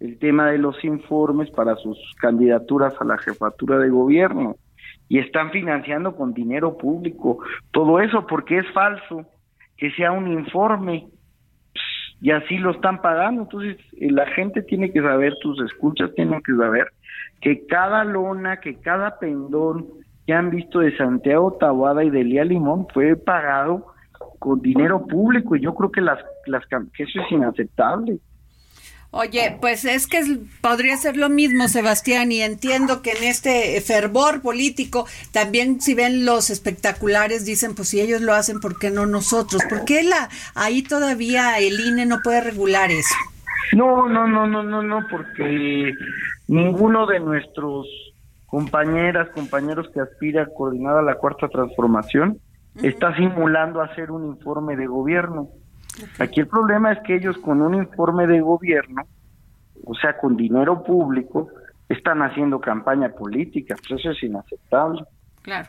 [0.00, 4.56] el tema de los informes para sus candidaturas a la jefatura de gobierno
[5.08, 7.38] y están financiando con dinero público
[7.70, 9.26] todo eso porque es falso
[9.76, 11.08] que sea un informe
[12.20, 13.42] y así lo están pagando.
[13.42, 16.88] Entonces, eh, la gente tiene que saber, tus escuchas tienen que saber
[17.40, 19.86] que cada lona, que cada pendón
[20.26, 23.86] que han visto de Santiago Taboada y de Lía Limón fue pagado
[24.38, 28.18] con dinero público y yo creo que las, las que eso es inaceptable.
[29.16, 30.20] Oye, pues es que
[30.60, 36.26] podría ser lo mismo, Sebastián, y entiendo que en este fervor político también si ven
[36.26, 39.62] los espectaculares dicen, pues si ellos lo hacen, ¿por qué no nosotros?
[39.70, 43.14] ¿Por qué la, ahí todavía el INE no puede regular eso?
[43.72, 45.92] No, no, no, no, no, no, porque
[46.48, 47.86] ninguno de nuestros
[48.54, 52.38] compañeras, compañeros que aspira a coordinar a la cuarta transformación
[52.80, 55.48] está simulando hacer un informe de gobierno.
[56.20, 59.02] Aquí el problema es que ellos con un informe de gobierno,
[59.84, 61.48] o sea, con dinero público,
[61.88, 63.74] están haciendo campaña política.
[63.88, 65.02] Pues eso es inaceptable.
[65.42, 65.68] Claro.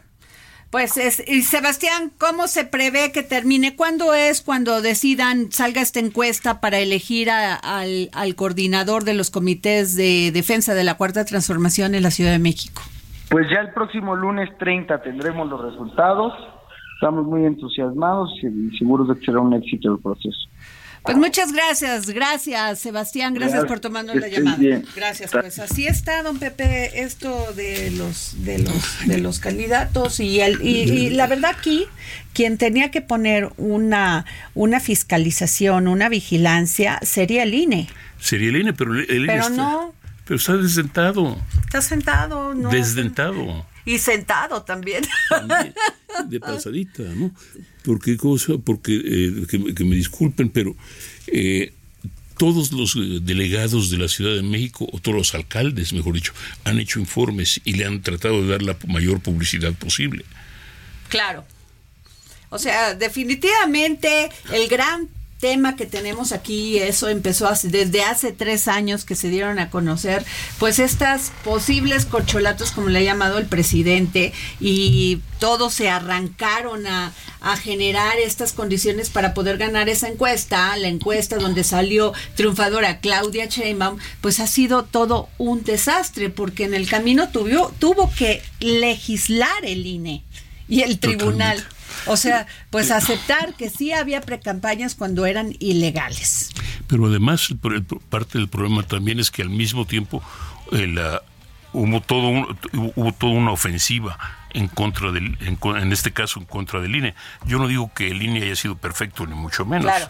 [0.71, 3.75] Pues es, y Sebastián, ¿cómo se prevé que termine?
[3.77, 9.31] ¿Cuándo es cuando decidan, salga esta encuesta para elegir a- al, al coordinador de los
[9.31, 12.81] comités de defensa de la Cuarta Transformación en la Ciudad de México?
[13.29, 16.33] Pues ya el próximo lunes 30 tendremos los resultados.
[16.95, 20.49] Estamos muy entusiasmados y seguros de que será un éxito el proceso.
[21.05, 24.57] Pues muchas gracias, gracias Sebastián, gracias Gracias, por tomarnos la llamada.
[24.57, 24.85] bien.
[24.95, 30.39] Gracias, pues así está, don Pepe, esto de los de los de los candidatos y
[30.41, 31.85] el y, y la verdad aquí
[32.33, 37.87] quien tenía que poner una una fiscalización, una vigilancia sería el INE,
[38.19, 39.93] Sería el INE, pero el INE pero está, no,
[40.25, 43.65] pero está desdentado, está sentado, no, desdentado.
[43.85, 45.03] Y sentado también.
[45.29, 45.73] también,
[46.27, 47.31] de pasadita, ¿no?
[47.83, 50.75] Porque, cosa, porque eh, que, me- que me disculpen, pero
[51.27, 51.71] eh,
[52.37, 56.33] todos los eh, delegados de la Ciudad de México, o todos los alcaldes, mejor dicho,
[56.63, 60.25] han hecho informes y le han tratado de dar la mayor publicidad posible.
[61.09, 61.45] Claro.
[62.49, 69.05] O sea, definitivamente el gran tema que tenemos aquí, eso empezó desde hace tres años
[69.05, 70.25] que se dieron a conocer,
[70.59, 77.13] pues estas posibles corcholatos, como le ha llamado el presidente, y todos se arrancaron a,
[77.41, 83.45] a generar estas condiciones para poder ganar esa encuesta, la encuesta donde salió triunfadora Claudia
[83.45, 89.65] Sheinbaum, pues ha sido todo un desastre, porque en el camino tuvo, tuvo que legislar
[89.65, 90.23] el INE
[90.67, 91.63] y el tribunal.
[92.07, 96.51] O sea, pues aceptar que sí había precampañas cuando eran ilegales.
[96.87, 97.53] Pero además,
[98.09, 100.21] parte del problema también es que al mismo tiempo
[100.71, 101.21] eh, la-
[101.73, 102.57] hubo, todo un-
[102.95, 104.17] hubo toda una ofensiva
[104.53, 107.13] en contra del, en, en este caso en contra del INE.
[107.45, 109.85] Yo no digo que el INE haya sido perfecto, ni mucho menos.
[109.85, 110.09] Claro.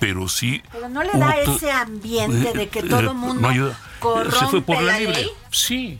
[0.00, 0.62] Pero sí.
[0.72, 3.78] Pero no le da ese ambiente de que Eh, todo eh, mundo no ayuda.
[4.00, 5.14] corrompe Se fue por la, la libre.
[5.14, 5.30] ley.
[5.52, 5.98] Sí.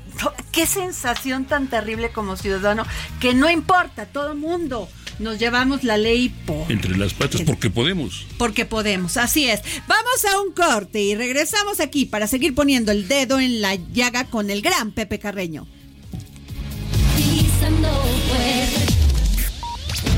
[0.53, 2.85] Qué sensación tan terrible como ciudadano
[3.21, 8.25] que no importa, todo mundo nos llevamos la ley por Entre las patas, porque podemos.
[8.39, 9.61] porque podemos, así es.
[9.87, 14.25] Vamos a un corte y regresamos aquí para seguir poniendo el dedo en la llaga
[14.25, 15.67] con el gran Pepe Carreño.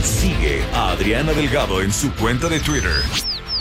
[0.05, 2.93] Sigue a Adriana Delgado en su cuenta de Twitter.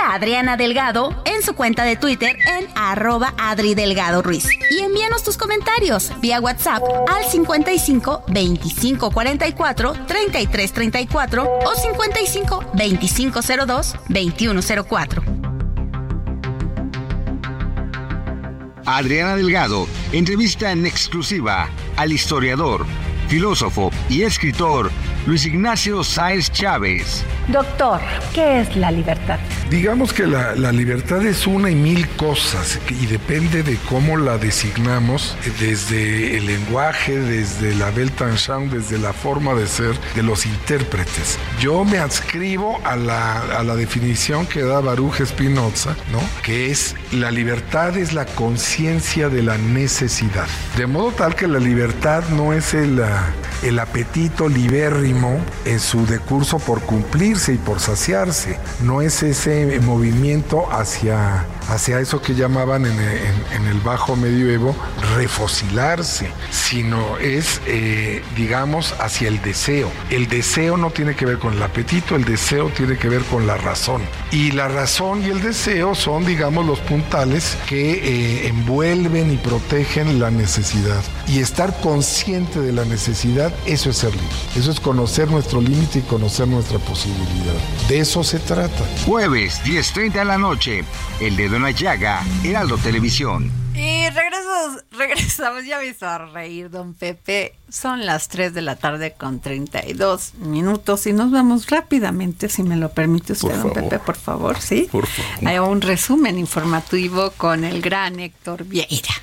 [0.00, 4.46] A Adriana Delgado en su cuenta de Twitter en arroba Adri Delgado Ruiz.
[4.70, 13.40] Y envíanos tus comentarios vía WhatsApp al 55 25 44 33 34 o 55 25
[13.66, 15.22] 02 21 04.
[18.86, 22.86] Adriana Delgado entrevista en exclusiva al historiador,
[23.28, 24.90] filósofo y escritor
[25.26, 27.24] Luis Ignacio Sáez Chávez.
[27.48, 28.00] Doctor,
[28.34, 29.38] ¿qué es la libertad?
[29.70, 34.36] Digamos que la, la libertad es una y mil cosas y depende de cómo la
[34.36, 40.44] designamos, eh, desde el lenguaje, desde la Weltanschauung, desde la forma de ser de los
[40.44, 41.38] intérpretes.
[41.60, 46.20] Yo me adscribo a la, a la definición que da Baruch Spinoza, ¿no?
[46.42, 50.48] que es la libertad es la conciencia de la necesidad.
[50.76, 56.06] De modo tal que la libertad no es el, ah, el apetito libérrimo en su
[56.06, 58.58] decurso por cumplirse y por saciarse.
[58.82, 64.74] No es ese movimiento hacia, hacia eso que llamaban en, en- en el bajo medioevo
[65.16, 69.90] refocilarse, sino es, eh, digamos, hacia el deseo.
[70.10, 73.46] El deseo no tiene que ver con el apetito, el deseo tiene que ver con
[73.46, 74.02] la razón.
[74.30, 80.20] Y la razón y el deseo son, digamos, los puntales que eh, envuelven y protegen
[80.20, 81.02] la necesidad.
[81.26, 84.28] Y estar consciente de la necesidad, eso es ser libre.
[84.56, 87.54] Eso es conocer nuestro límite y conocer nuestra posibilidad.
[87.88, 88.84] De eso se trata.
[89.06, 90.84] Jueves, 10.30 de la noche.
[91.20, 93.50] El dedo en la llaga, Heraldo Televisión.
[93.74, 97.54] Y regresamos, regresamos, ya me hizo reír, don Pepe.
[97.68, 102.76] Son las 3 de la tarde con 32 minutos y nos vamos rápidamente, si me
[102.76, 103.88] lo permite usted, Por don favor.
[103.88, 104.88] Pepe, por favor, ¿sí?
[104.90, 105.48] Por favor.
[105.48, 109.14] Hay un resumen informativo con el gran Héctor Vieira.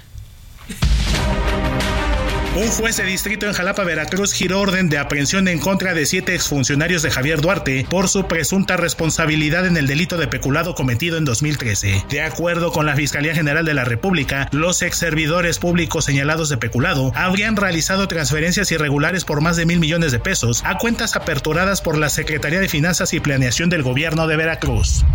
[2.58, 6.34] Un juez de distrito en Jalapa, Veracruz, giró orden de aprehensión en contra de siete
[6.34, 11.26] exfuncionarios de Javier Duarte por su presunta responsabilidad en el delito de peculado cometido en
[11.26, 12.06] 2013.
[12.10, 16.58] De acuerdo con la Fiscalía General de la República, los ex servidores públicos señalados de
[16.58, 21.82] peculado habrían realizado transferencias irregulares por más de mil millones de pesos a cuentas aperturadas
[21.82, 25.06] por la Secretaría de Finanzas y Planeación del Gobierno de Veracruz.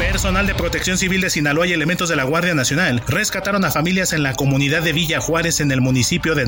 [0.00, 4.14] Personal de Protección Civil de Sinaloa y elementos de la Guardia Nacional rescataron a familias
[4.14, 6.46] en la comunidad de Villa Juárez en el municipio de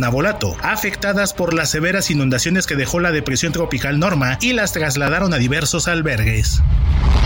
[0.63, 5.39] Afectadas por las severas inundaciones que dejó la depresión tropical Norma y las trasladaron a
[5.39, 6.63] diversos albergues.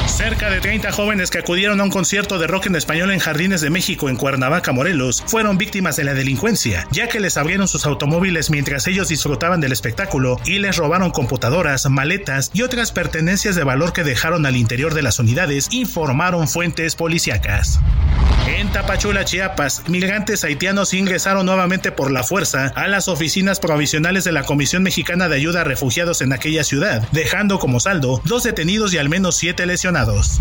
[0.06, 3.60] Cerca de 30 jóvenes que acudieron a un concierto de rock en español en Jardines
[3.60, 7.84] de México en Cuernavaca, Morelos, fueron víctimas de la delincuencia, ya que les abrieron sus
[7.84, 13.64] automóviles mientras ellos disfrutaban del espectáculo y les robaron computadoras, maletas y otras pertenencias de
[13.64, 17.78] valor que dejaron al interior de las unidades, informaron fuentes policíacas.
[18.46, 24.44] En Tapachula, Chiapas, migrantes haitianos ingresaron nuevamente por la fuerza las oficinas provisionales de la
[24.44, 28.98] Comisión Mexicana de Ayuda a Refugiados en aquella ciudad, dejando como saldo dos detenidos y
[28.98, 30.40] al menos siete lesionados.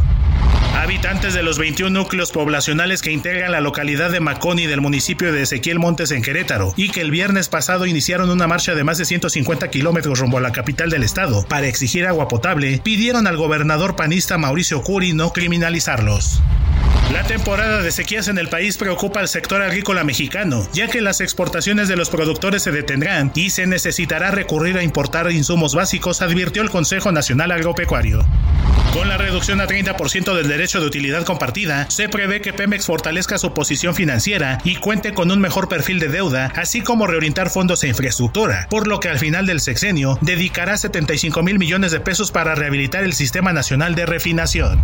[0.75, 5.41] Habitantes de los 21 núcleos poblacionales que integran la localidad de Maconi del municipio de
[5.41, 9.05] Ezequiel Montes en Querétaro y que el viernes pasado iniciaron una marcha de más de
[9.05, 13.95] 150 kilómetros rumbo a la capital del estado para exigir agua potable, pidieron al gobernador
[13.95, 16.41] panista Mauricio Curi no criminalizarlos.
[17.13, 21.22] La temporada de sequías en el país preocupa al sector agrícola mexicano, ya que las
[21.22, 26.63] exportaciones de los productores se detendrán y se necesitará recurrir a importar insumos básicos, advirtió
[26.63, 28.26] el Consejo Nacional Agropecuario.
[28.94, 33.38] Con la reducción a 30% del derecho de utilidad compartida, se prevé que Pemex fortalezca
[33.38, 37.84] su posición financiera y cuente con un mejor perfil de deuda, así como reorientar fondos
[37.84, 42.32] a infraestructura, por lo que al final del sexenio dedicará 75 mil millones de pesos
[42.32, 44.82] para rehabilitar el Sistema Nacional de Refinación.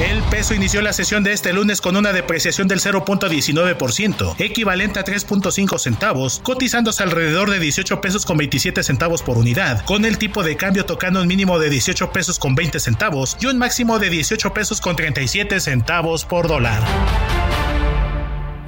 [0.00, 5.04] El peso inició la sesión de este lunes con una depreciación del 0.19%, equivalente a
[5.04, 10.42] 3.5 centavos, cotizándose alrededor de 18 pesos con 27 centavos por unidad, con el tipo
[10.42, 14.10] de cambio tocando un mínimo de 18 pesos con 20 centavos y un máximo de
[14.10, 16.82] 18 pesos con 37 centavos por dólar.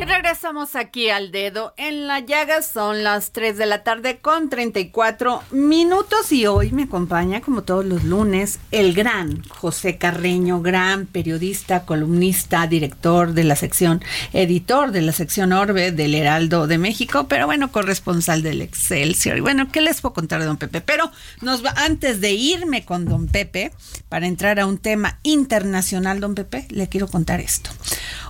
[0.01, 2.63] Y regresamos aquí al dedo en la llaga.
[2.63, 7.85] Son las 3 de la tarde con 34 minutos y hoy me acompaña, como todos
[7.85, 14.01] los lunes, el gran José Carreño, gran periodista, columnista, director de la sección,
[14.33, 19.37] editor de la sección Orbe del Heraldo de México, pero bueno, corresponsal del Excelsior.
[19.37, 20.81] Y bueno, ¿qué les puedo contar de don Pepe?
[20.81, 23.73] Pero nos va, antes de irme con don Pepe,
[24.09, 27.71] para entrar a un tema internacional, don Pepe, le quiero contar esto.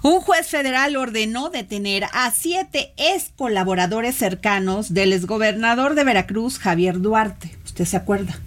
[0.03, 7.01] Un juez federal ordenó detener a siete ex colaboradores cercanos del exgobernador de Veracruz, Javier
[7.01, 7.57] Duarte.
[7.65, 8.39] ¿Usted se acuerda?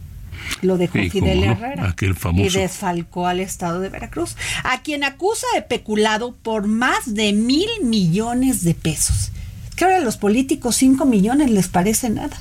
[0.62, 1.90] Lo dejó Sí, Fidel no, Herrera.
[1.90, 2.46] aquel famoso.
[2.46, 7.70] Y desfalcó al estado de Veracruz, a quien acusa de peculado por más de mil
[7.84, 9.32] millones de pesos.
[9.76, 12.38] Que ahora a los políticos cinco millones les parece nada.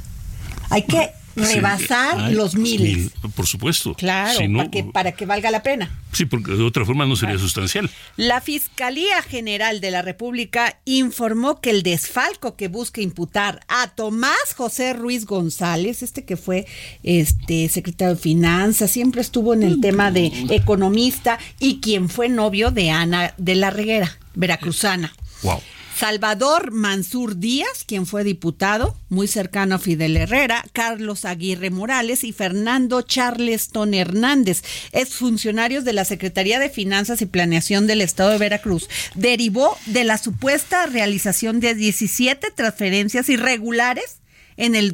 [0.70, 2.80] Hay que rebasar los miles.
[2.96, 3.94] mil, por supuesto.
[3.94, 5.90] Claro, Si no- para, que, para que valga la pena.
[6.12, 7.88] Sí, porque de otra forma no sería sustancial.
[8.16, 14.54] La Fiscalía General de la República informó que el desfalco que busca imputar a Tomás
[14.56, 16.66] José Ruiz González, este que fue
[17.04, 22.70] este secretario de Finanzas, siempre estuvo en el tema de economista y quien fue novio
[22.72, 25.12] de Ana de la Reguera, veracruzana.
[25.42, 25.60] Wow.
[26.00, 32.32] Salvador Mansur Díaz, quien fue diputado, muy cercano a Fidel Herrera, Carlos Aguirre Morales y
[32.32, 38.88] Fernando Charleston Hernández, exfuncionarios de la Secretaría de Finanzas y Planeación del Estado de Veracruz,
[39.14, 44.20] derivó de la supuesta realización de 17 transferencias irregulares
[44.56, 44.92] en el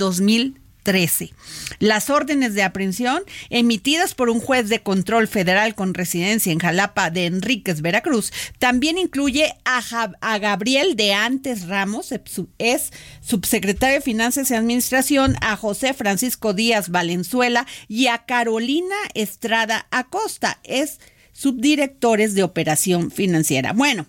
[0.87, 1.33] 2013.
[1.79, 7.11] Las órdenes de aprehensión emitidas por un juez de control federal con residencia en Jalapa
[7.11, 9.83] de Enríquez, Veracruz, también incluye a,
[10.21, 12.15] a Gabriel de Antes Ramos,
[12.59, 19.87] es subsecretario de Finanzas y Administración, a José Francisco Díaz Valenzuela y a Carolina Estrada
[19.91, 21.01] Acosta, es
[21.33, 23.73] subdirectores de operación financiera.
[23.73, 24.07] Bueno,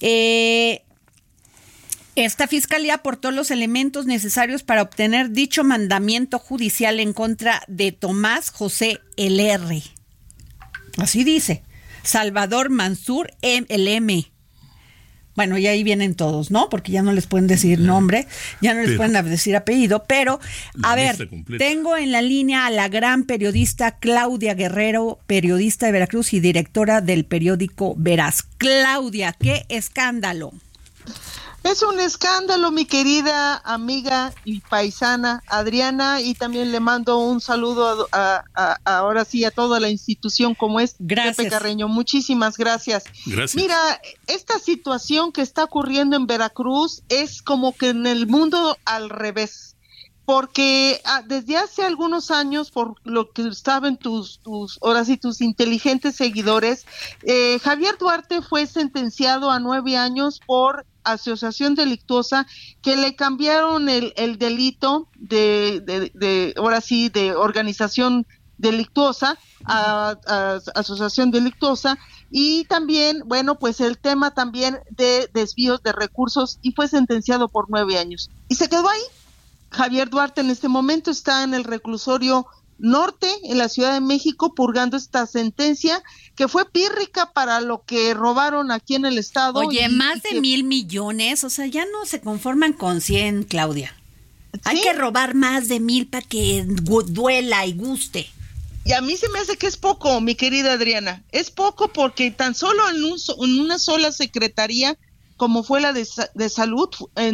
[0.00, 0.81] eh,
[2.14, 8.50] esta fiscalía aportó los elementos necesarios para obtener dicho mandamiento judicial en contra de Tomás
[8.50, 9.82] José LR.
[10.98, 11.62] Así dice.
[12.02, 14.26] Salvador Mansur M- LM.
[15.34, 16.68] Bueno, y ahí vienen todos, ¿no?
[16.68, 18.26] Porque ya no les pueden decir nombre,
[18.60, 20.38] ya no les Pero- pueden decir apellido, pero
[20.82, 21.64] a ver, completa.
[21.64, 27.00] tengo en la línea a la gran periodista Claudia Guerrero, periodista de Veracruz y directora
[27.00, 28.42] del periódico Veraz.
[28.58, 30.52] Claudia, qué escándalo.
[31.64, 38.08] Es un escándalo, mi querida amiga y paisana Adriana, y también le mando un saludo
[38.10, 41.36] a, a- a- ahora sí a toda la institución como es Gracias.
[41.36, 41.86] Pepe Carreño.
[41.88, 43.04] Muchísimas gracias.
[43.26, 43.54] Gracias.
[43.54, 43.78] Mira,
[44.26, 49.76] esta situación que está ocurriendo en Veracruz es como que en el mundo al revés.
[50.24, 55.40] Porque ah, desde hace algunos años, por lo que saben tus, tus, ahora sí, tus
[55.40, 56.86] inteligentes seguidores,
[57.24, 62.46] eh, Javier Duarte fue sentenciado a nueve años por asociación delictuosa
[62.82, 68.26] que le cambiaron el, el delito de, de, de, ahora sí, de organización
[68.58, 71.98] delictuosa a, a asociación delictuosa
[72.30, 77.66] y también, bueno, pues el tema también de desvíos de recursos y fue sentenciado por
[77.68, 78.30] nueve años.
[78.48, 79.02] Y se quedó ahí.
[79.70, 82.46] Javier Duarte en este momento está en el reclusorio
[82.78, 86.02] norte en la Ciudad de México purgando esta sentencia
[86.34, 89.60] que fue pírrica para lo que robaron aquí en el estado.
[89.60, 93.00] Oye, y- más y de que- mil millones, o sea, ya no se conforman con
[93.00, 93.94] 100, Claudia.
[94.64, 98.28] Hay que robar más de mil para que duela y guste.
[98.84, 101.22] Y a mí se me hace que es poco, mi querida Adriana.
[101.30, 104.98] Es poco porque tan solo en, un en una sola secretaría,
[105.36, 106.88] como fue la de, sa- de salud,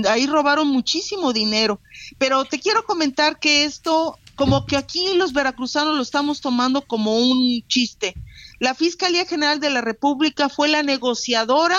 [0.08, 1.80] ahí robaron muchísimo dinero.
[2.18, 7.18] Pero te quiero comentar que esto, como que aquí los veracruzanos lo estamos tomando como
[7.18, 8.14] un chiste.
[8.60, 11.76] La Fiscalía General de la República fue la negociadora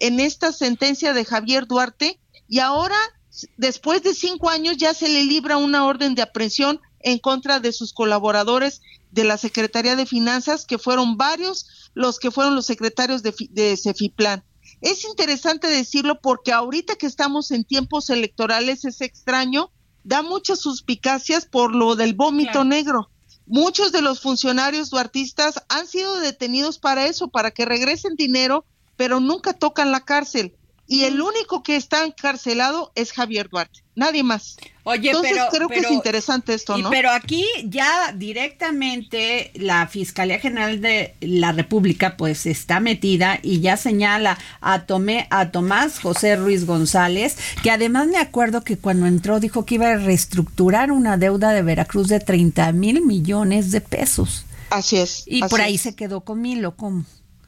[0.00, 2.96] en esta sentencia de Javier Duarte y ahora,
[3.56, 7.72] después de cinco años, ya se le libra una orden de aprehensión en contra de
[7.72, 8.82] sus colaboradores
[9.12, 13.76] de la Secretaría de Finanzas, que fueron varios los que fueron los secretarios de, de
[13.76, 14.42] Cefiplan.
[14.80, 19.70] Es interesante decirlo porque ahorita que estamos en tiempos electorales es extraño,
[20.04, 23.10] da muchas suspicacias por lo del vómito negro.
[23.46, 28.64] Muchos de los funcionarios duartistas han sido detenidos para eso, para que regresen dinero,
[28.96, 30.54] pero nunca tocan la cárcel.
[30.86, 34.56] Y el único que está encarcelado es Javier Duarte, nadie más.
[34.82, 36.90] Oye, Entonces pero- creo que es interesante esto, Y- ¿no?
[36.90, 43.76] pero aquí ya directamente la Fiscalía General de la República pues está metida y ya
[43.76, 49.38] señala a, Tomé, a Tomás José Ruiz González, que además me acuerdo que cuando entró
[49.38, 54.44] dijo que iba a reestructurar una deuda de Veracruz de 30 mil millones de pesos.
[54.70, 55.24] Así es.
[55.26, 55.82] Y así por ahí es.
[55.82, 57.04] se quedó con Milo, ¿cómo?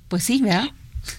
[0.09, 0.68] Pues sí, ¿verdad?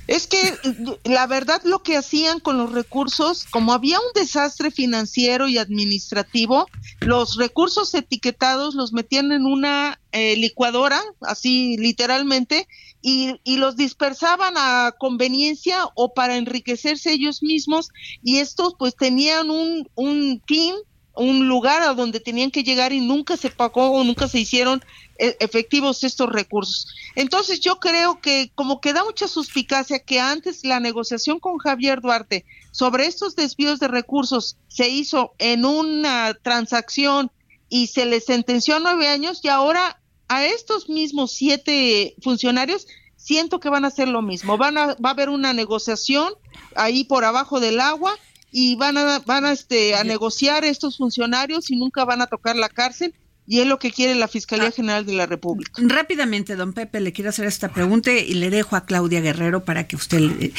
[0.07, 0.57] Es que
[1.03, 6.67] la verdad lo que hacían con los recursos, como había un desastre financiero y administrativo,
[7.01, 12.67] los recursos etiquetados los metían en una eh, licuadora, así literalmente,
[13.01, 17.89] y, y los dispersaban a conveniencia o para enriquecerse ellos mismos,
[18.21, 20.75] y estos pues tenían un, un fin,
[21.15, 24.83] un lugar a donde tenían que llegar y nunca se pagó o nunca se hicieron
[25.17, 26.87] efectivos estos recursos.
[27.15, 32.01] Entonces yo creo que como que da mucha suspicacia que antes la negociación con Javier
[32.01, 37.31] Duarte sobre estos desvíos de recursos se hizo en una transacción
[37.69, 43.59] y se les sentenció a nueve años y ahora a estos mismos siete funcionarios siento
[43.59, 44.57] que van a hacer lo mismo.
[44.57, 46.33] Van a, va a haber una negociación
[46.75, 48.17] ahí por abajo del agua
[48.51, 52.55] y van a, van a, este, a negociar estos funcionarios y nunca van a tocar
[52.55, 53.13] la cárcel
[53.45, 55.71] y es lo que quiere la Fiscalía General de la República.
[55.77, 59.85] Rápidamente, don Pepe, le quiero hacer esta pregunta y le dejo a Claudia Guerrero para
[59.87, 60.51] que usted,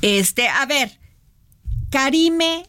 [0.00, 0.98] este, a ver,
[1.90, 2.66] Karime,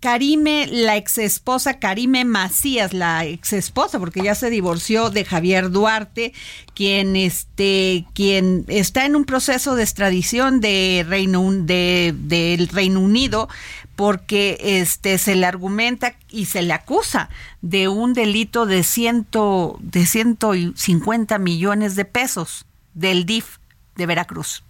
[0.00, 5.70] Karime, la ex esposa Karime Macías, la ex esposa, porque ya se divorció de Javier
[5.70, 6.34] Duarte,
[6.74, 13.48] quien, este, quien está en un proceso de extradición de Reino, de, del Reino Unido
[13.96, 17.30] porque este se le argumenta y se le acusa
[17.62, 23.58] de un delito de ciento de 150 millones de pesos del DIF
[23.96, 24.62] de Veracruz.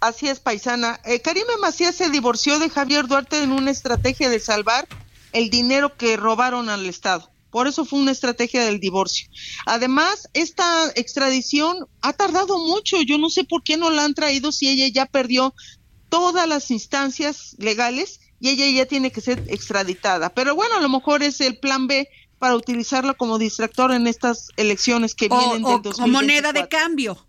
[0.00, 1.00] Así es, paisana.
[1.04, 4.86] Eh, Karime Macías se divorció de Javier Duarte en una estrategia de salvar
[5.32, 7.30] el dinero que robaron al Estado.
[7.50, 9.28] Por eso fue una estrategia del divorcio.
[9.64, 13.00] Además, esta extradición ha tardado mucho.
[13.00, 15.54] Yo no sé por qué no la han traído si ella ya perdió
[16.10, 20.30] todas las instancias legales y ella ya tiene que ser extraditada.
[20.30, 22.08] Pero bueno, a lo mejor es el plan B
[22.38, 26.60] para utilizarla como distractor en estas elecciones que O, vienen o- del o moneda de
[26.60, 26.68] 2024.
[26.68, 27.26] cambio.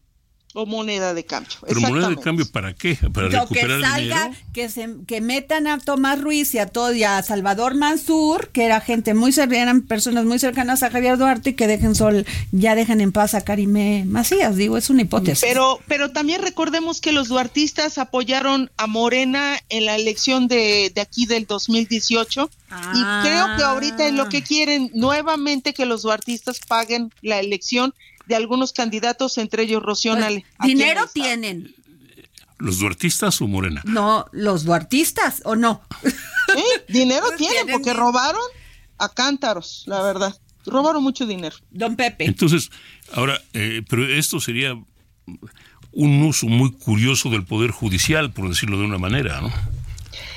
[0.54, 1.52] O moneda de cambio.
[1.68, 2.96] Pero moneda de cambio, ¿para qué?
[3.14, 4.42] Para O que recuperar salga, dinero.
[4.54, 8.64] que se que metan a Tomás Ruiz y a todo y a Salvador Mansur, que
[8.66, 12.26] era gente muy cercana, eran personas muy cercanas a Javier Duarte y que dejen sol,
[12.52, 15.44] ya dejen en paz a Karime Macías, digo, es una hipótesis.
[15.48, 21.02] Pero, pero también recordemos que los duartistas apoyaron a Morena en la elección de, de
[21.02, 22.92] aquí del 2018 Ah.
[22.94, 27.94] y creo que ahorita es lo que quieren nuevamente que los duartistas paguen la elección
[28.28, 31.74] de algunos candidatos, entre ellos Rocío en Dinero tienen,
[32.60, 33.84] ¿Los duartistas o Morena?
[33.86, 35.82] no los duartistas o no.
[36.04, 38.42] Sí, dinero Pues tienen tienen porque robaron
[38.98, 40.36] a cántaros, la verdad.
[40.66, 41.56] Robaron mucho dinero.
[41.70, 42.26] Don Pepe.
[42.26, 42.72] Entonces,
[43.14, 44.74] ahora, eh, pero esto sería
[45.92, 49.52] un uso muy curioso del Poder Judicial, por decirlo de una manera, ¿no?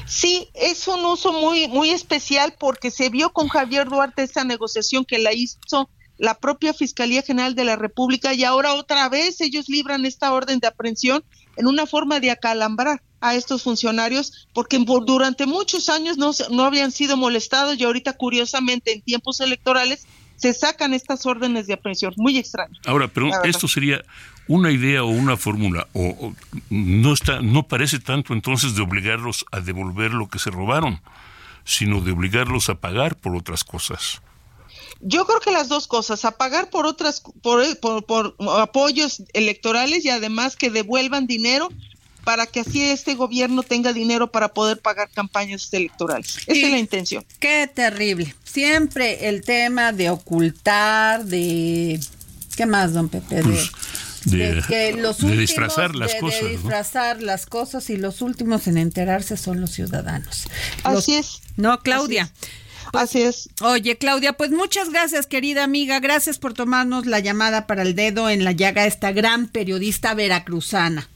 [0.06, 5.04] Sí, es un uso muy, muy especial porque se vio con Javier Duarte esta negociación
[5.04, 5.88] que la hizo
[6.20, 10.58] la propia Fiscalía General de la República y ahora otra vez ellos libran esta orden
[10.60, 11.24] de aprehensión
[11.56, 16.64] en una forma de acalambrar a estos funcionarios porque por- durante muchos años no, no
[16.64, 20.06] habían sido molestados y ahorita curiosamente en tiempos electorales
[20.36, 22.14] se sacan estas órdenes de aprehensión.
[22.16, 22.74] Muy extraño.
[22.86, 24.02] Ahora, pero esto sería
[24.46, 26.34] una idea o una fórmula, o, o
[26.70, 31.00] no está, no parece tanto entonces de obligarlos a devolver lo que se robaron,
[31.64, 34.22] sino de obligarlos a pagar por otras cosas.
[35.00, 40.04] Yo creo que las dos cosas, a pagar por otras, por, por, por apoyos electorales
[40.04, 41.68] y además que devuelvan dinero
[42.24, 46.36] para que así este gobierno tenga dinero para poder pagar campañas electorales.
[46.46, 47.24] Esa es la intención.
[47.38, 48.34] Qué terrible.
[48.44, 51.98] Siempre el tema de ocultar, de...
[52.56, 53.36] ¿Qué más, don Pepe?
[53.36, 53.70] De, Pues,
[54.26, 56.42] de, de que los de últimos disfrazar las de- de cosas.
[56.42, 56.48] ¿no?
[56.50, 60.44] disfrazar las cosas y los últimos en enterarse son los ciudadanos.
[60.82, 61.40] Así Los- es.
[61.56, 62.24] No, Claudia.
[62.24, 62.60] Así es.
[63.62, 66.00] Oye, Claudia, pues muchas gracias, querida amiga.
[66.00, 70.14] Gracias por tomarnos la llamada para el dedo en la llaga a esta gran periodista
[70.14, 71.08] veracruzana.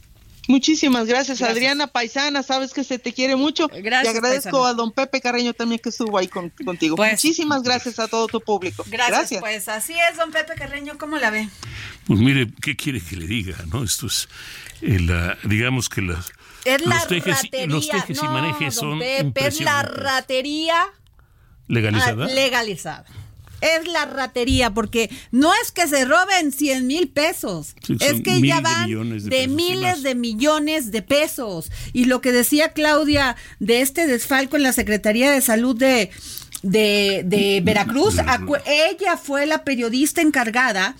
[0.46, 1.56] Muchísimas gracias, Gracias.
[1.56, 3.68] Adriana Paisana, sabes que se te quiere mucho.
[3.68, 4.68] Gracias, y agradezco paisana.
[4.68, 6.96] a don Pepe Carreño también que estuvo ahí con- contigo.
[6.96, 8.84] Pues- Muchísimas gracias a todo tu público.
[8.88, 11.48] Gracias, pues así es, don Pepe Carreño, ¿cómo la ve?
[12.06, 13.56] Pues mire, ¿qué quiere que le diga?
[13.72, 14.28] no Esto es,
[14.82, 16.30] eh, la, digamos que las,
[16.66, 17.66] Es la los tejes, ratería.
[17.66, 20.76] los tejes y manejes don son Pepe, es la ratería
[21.68, 22.24] ¿Legalizada?
[22.24, 23.04] ah, legalizada.
[23.60, 28.42] Es la ratería, porque no es que se roben 100 mil pesos, Sí, es que
[28.42, 31.70] ya van de de, pesos y miles de millones de pesos.
[31.94, 36.10] Y lo que decía Claudia de este desfalco en la Secretaría de Salud de,
[36.62, 38.16] de, de Veracruz,
[38.66, 40.94] ella fue la periodista encargada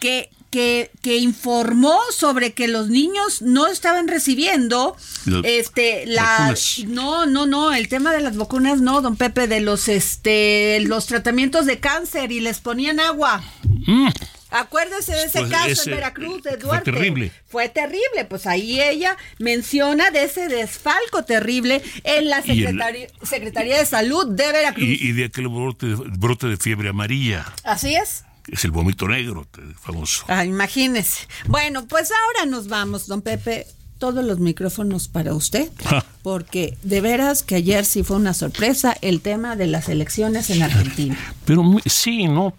[0.00, 4.94] que, que, que informó sobre que los niños no estaban recibiendo
[5.24, 6.78] Las este la vacunas.
[6.86, 11.06] no no no el tema de las vacunas no don Pepe de los este los
[11.06, 13.42] tratamientos de cáncer y les ponían agua
[13.84, 14.08] Mm,
[14.50, 16.92] Acuérdese de ese Pues caso ese, en Veracruz de fue Duarte.
[16.92, 17.32] terrible.
[17.48, 18.26] Fue terrible.
[18.28, 24.26] Pues ahí ella menciona de ese desfalco terrible en la el- Secretaría, Secretaría de Salud
[24.28, 24.84] de Veracruz.
[24.86, 25.86] y, y de aquel brote,
[26.18, 28.24] brote de fiebre amarilla, Así es.
[28.52, 30.24] Es el vómito negro, te- famoso.
[30.28, 31.26] Ah, imagínese.
[31.48, 33.66] Bueno, pues ahora nos vamos, don Pepe.
[33.98, 36.04] Todos los micrófonos para usted, Ja.
[36.22, 40.62] porque de veras que ayer sí fue una sorpresa el tema de las elecciones en
[40.62, 41.16] Argentina.
[41.44, 42.52] Pero sí, no,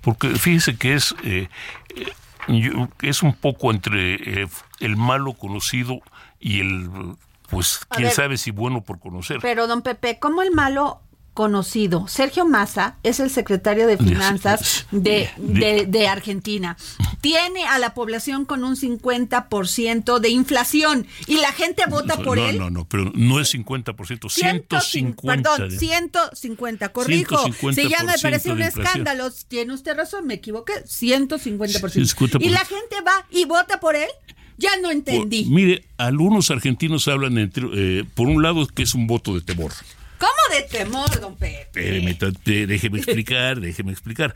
[0.00, 1.48] porque fíjese que es, eh,
[1.94, 2.12] eh,
[2.48, 4.48] yo- es un poco entre eh,
[4.80, 6.00] el malo conocido
[6.40, 6.90] y el,
[7.48, 8.14] pues, A quién ver.
[8.16, 9.38] sabe si bueno por conocer.
[9.40, 11.00] Pero, don Pepe, ¿cómo el malo
[11.34, 12.06] conocido?
[12.08, 16.76] Sergio Massa es el secretario de Finanzas de, de- de Argentina.
[17.20, 22.48] Tiene a la población con un 50% de inflación y la gente vota por no,
[22.48, 22.58] él.
[22.58, 25.50] no, no, pero no es 50%, 150.
[25.50, 27.36] Perdón, de- 150, corrijo.
[27.36, 31.28] 150% si ya me parece un escándalo, tiene usted razón, me equivoqué, 150%.
[32.06, 32.38] 50%.
[32.42, 34.08] Y la gente va y vota por él,
[34.56, 35.44] ya no Por- entendí.
[35.46, 39.72] mire, algunos argentinos hablan entre, eh, por un lado que es un voto de temor.
[40.20, 41.70] ¿Cómo de temor, don Pepe?
[41.74, 44.34] Eh, déjeme explicar, déjeme explicar.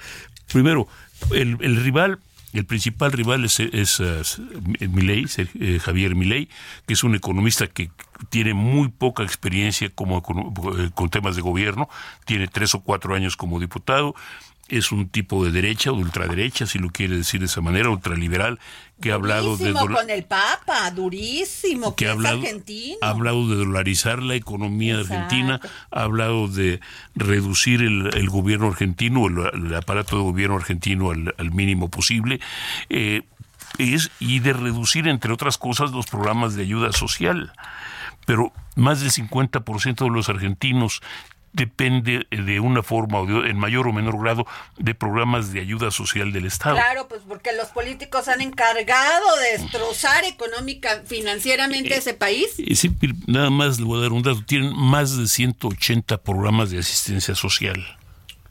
[0.52, 0.88] Primero,
[1.32, 2.18] el, el rival,
[2.54, 6.48] el principal rival es, es, eh, Milei, Ser- eh, Javier Milei,
[6.86, 7.90] que es un economista que
[8.30, 10.52] tiene muy poca experiencia como econo-
[10.86, 11.88] eh, con temas de gobierno,
[12.24, 14.14] tiene tres o cuatro años como diputado,
[14.68, 17.90] es un tipo de derecha o de ultraderecha, si lo quiere decir de esa manera,
[17.90, 18.58] ultraliberal,
[19.00, 19.64] que ha hablado de...
[19.70, 22.96] Durísimo dola- con el Papa, durísimo, que, que ha hablado, argentino.
[23.02, 25.14] ha hablado de dolarizar la economía Exacto.
[25.14, 25.60] argentina,
[25.90, 26.80] ha hablado de
[27.14, 32.40] reducir el, el gobierno argentino, el, el aparato de gobierno argentino al, al mínimo posible,
[32.88, 33.22] eh,
[33.78, 37.52] es, y de reducir, entre otras cosas, los programas de ayuda social.
[38.26, 41.02] Pero más del 50% de los argentinos
[41.54, 44.46] depende de una forma o de- en mayor o menor grado
[44.76, 46.74] de programas de ayuda social del Estado.
[46.76, 52.48] Claro, pues porque los políticos han encargado de destrozar económica, financieramente ese país.
[52.58, 52.90] Y sí,
[53.26, 54.42] nada más le voy a dar un dato.
[54.44, 57.82] Tienen más de 180 programas de asistencia social.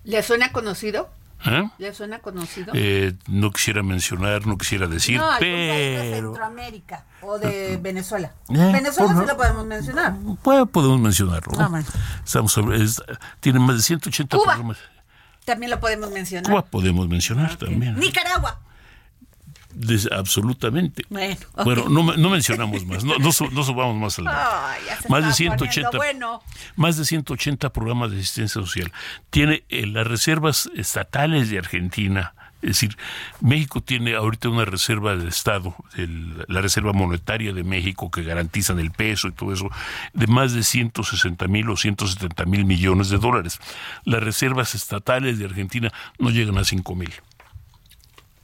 [0.06, 1.10] ¿Le suena conocido?
[1.46, 1.70] ¿Eh?
[1.78, 2.72] ¿Le suena conocido?
[2.76, 8.34] Eh, no quisiera mencionar, no quisiera decir, no, país de pero Centroamérica o de Venezuela.
[8.50, 10.16] Eh, Venezuela por- sí lo podemos mencionar.
[10.42, 11.54] pues, podemos mencionarlo.
[11.58, 11.70] ¿no?
[11.70, 11.86] Bueno.
[12.26, 13.02] Estamos sobre- es-
[13.40, 14.54] tienen más de 180 Cuba.
[14.54, 14.78] programas.
[15.46, 16.50] También lo podemos mencionar.
[16.50, 18.00] Cuba podemos mencionar también.
[18.00, 18.60] Nicaragua.
[19.76, 21.04] Des- absolutamente.
[21.10, 21.64] Bueno, ok.
[21.66, 24.26] Bueno, no, no mencionamos más, no, no, su- no subamos más al
[25.02, 26.44] se Más de está 180 poniendo bueno.
[26.76, 28.92] más de 180 programas de asistencia social.
[29.30, 32.34] Tiene eh, las reservas estatales de Argentina.
[32.62, 32.96] Es decir,
[33.42, 38.80] México tiene ahorita una reserva de Estado, el- la reserva monetaria de México que garantizan
[38.80, 39.70] el peso y todo eso,
[40.14, 43.60] de más de 160 mil o 170 mil millones de dólares.
[44.06, 47.12] Las reservas estatales de Argentina no llegan a 5 mil.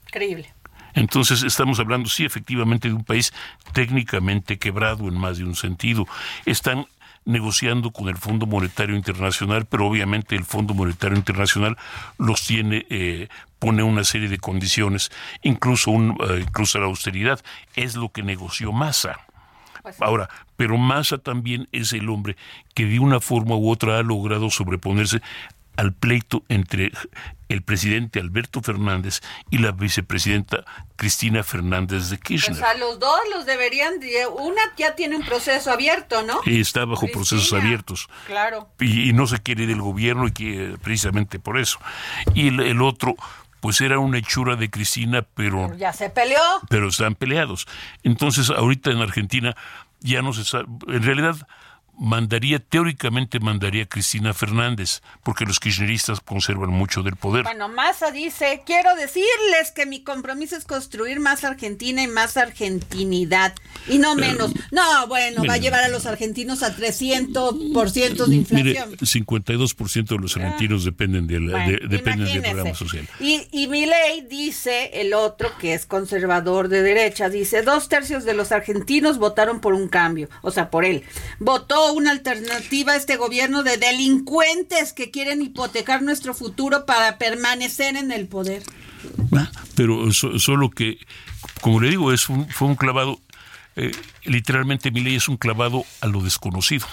[0.08, 0.54] Increíble.
[0.94, 3.34] Entonces estamos hablando, sí, efectivamente, de un país
[3.74, 6.08] técnicamente quebrado en más de un sentido.
[6.46, 6.86] Están
[7.26, 11.78] negociando con el Fondo Monetario Internacional, pero obviamente el Fondo Monetario Internacional
[12.18, 13.28] los tiene, eh,
[13.60, 15.12] pone una serie de condiciones,
[15.44, 17.40] incluso, un, eh, incluso la austeridad,
[17.76, 19.20] es lo que negoció Massa.
[20.00, 22.36] Ahora, pero Massa también es el hombre
[22.74, 25.22] que de una forma u otra ha logrado sobreponerse
[25.80, 26.92] al pleito entre
[27.48, 30.66] el presidente Alberto Fernández y la vicepresidenta
[30.98, 32.58] Cristina Fernández de O Kirchner.
[32.58, 36.42] sea, los dos los deberían, de- una ya tiene un proceso abierto, ¿no?
[36.46, 38.08] Y está bajo procesos abiertos.
[38.28, 38.70] Claro.
[38.80, 41.80] y, y no se quiere ir del gobierno y que precisamente por eso.
[42.34, 43.16] Y el, el otro,
[43.62, 46.42] pues era una hechura de Cristina, pero Ya se peleó.
[46.70, 47.68] pero están peleados.
[48.04, 49.56] Entonces, ahorita en Argentina
[50.02, 51.36] ya no se sabe, en realidad
[52.00, 57.44] mandaría, teóricamente mandaría Cristina Fernández, porque los kirchneristas conservan mucho del poder.
[57.44, 63.54] Bueno, Massa dice, quiero decirles que mi compromiso es construir más Argentina y más argentinidad,
[63.88, 64.52] y no menos.
[64.72, 65.60] No, bueno, va a mire.
[65.62, 68.98] llevar a los argentinos a 300% de Mire, inflación.
[68.98, 73.08] 52% de los argentinos dependen, del, Bueno, de- dependen del programa social.
[73.20, 78.34] Y, y Milei dice, el otro que es conservador de derecha, dice, dos tercios de
[78.34, 81.04] los argentinos votaron por un cambio, o sea, por él.
[81.40, 87.96] Votó una alternativa a este gobierno de delincuentes que quieren hipotecar nuestro futuro para permanecer
[87.96, 88.64] en el poder.
[89.36, 90.98] Ah, Pero so- solo que,
[91.62, 93.20] como le digo, es un, fue un clavado,
[93.76, 93.92] eh,
[94.26, 96.86] literalmente mi ley es un clavado a lo desconocido.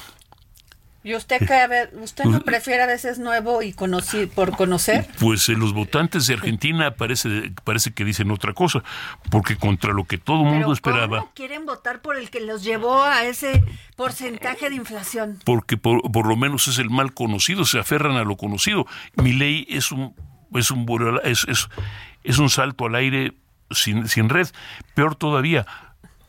[1.07, 5.07] ¿Y usted qué, a ver, usted no prefiere a veces nuevo y conocí, por conocer?
[5.21, 8.83] Pues eh, los votantes de Argentina parece, parece que dicen otra cosa,
[9.31, 12.65] porque contra lo que todo el mundo esperaba, ¿Cómo quieren votar por el que los
[12.65, 13.63] llevó a ese
[13.95, 15.39] porcentaje de inflación?
[15.45, 18.85] porque por, por lo menos es el mal conocido, se aferran a lo conocido.
[19.15, 20.13] Mi ley es un,
[20.55, 20.87] es un,
[21.23, 21.69] es, es,
[22.25, 23.33] es un salto al aire
[23.71, 24.49] sin, sin red.
[24.95, 25.67] Peor todavía,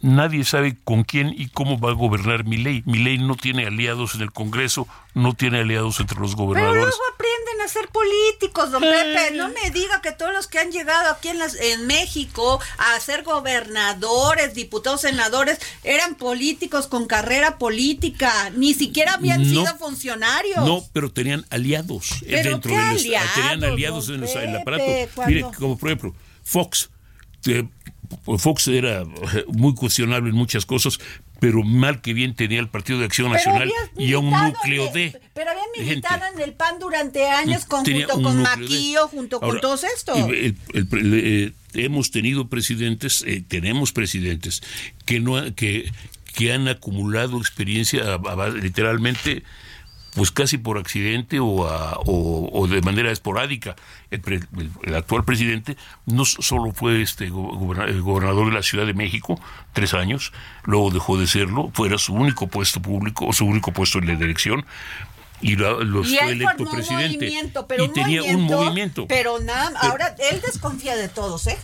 [0.01, 2.83] nadie sabe con quién y cómo va a gobernar mi ley.
[2.85, 6.81] Mi ley no tiene aliados en el Congreso, no tiene aliados entre los Pero gobernadores.
[6.83, 9.31] luego aprenden a ser políticos, don Pepe.
[9.35, 12.99] No me diga que todos los que han llegado aquí en, las, en México a
[12.99, 18.51] ser gobernadores, diputados, senadores, eran políticos con carrera política.
[18.55, 19.61] Ni siquiera habían No.
[19.61, 20.65] sido funcionarios.
[20.65, 24.83] No, pero tenían aliados ¿Pero dentro qué del esta- tenían aliados, en el, aparato.
[25.15, 25.33] ¿Cuándo?
[25.33, 26.89] Mire, como por ejemplo, Fox.
[28.11, 29.03] Eh, Fox era
[29.47, 30.99] muy cuestionable en muchas cosas,
[31.39, 34.87] pero mal que bien tenía el Partido de Acción Pero Nacional y a un núcleo
[34.87, 35.21] el- de.
[35.33, 36.41] Pero habían de militado gente.
[36.43, 40.17] en el PAN durante años con, junto un con de- Maquillo, junto con todos estos.
[40.17, 44.61] el- el- el- eh, hemos tenido presidentes, eh, tenemos presidentes
[45.05, 45.91] que no que,
[46.33, 49.43] que han acumulado experiencia a- a- literalmente
[50.17, 53.75] pues casi por accidente o, a- o, de manera esporádica.
[54.11, 54.39] El, pre-
[54.83, 59.39] el- actual presidente no solo fue este gobernador de la Ciudad de México
[59.73, 60.33] tres años,
[60.65, 64.15] luego dejó de serlo, fuera su único puesto público o su único puesto en la
[64.15, 64.65] dirección
[65.39, 67.31] y lo, lo y fue electo presidente
[67.67, 69.07] pero y un tenía un movimiento.
[69.07, 71.57] Pero nada, Pero- ahora él desconfía de todos, ¿eh?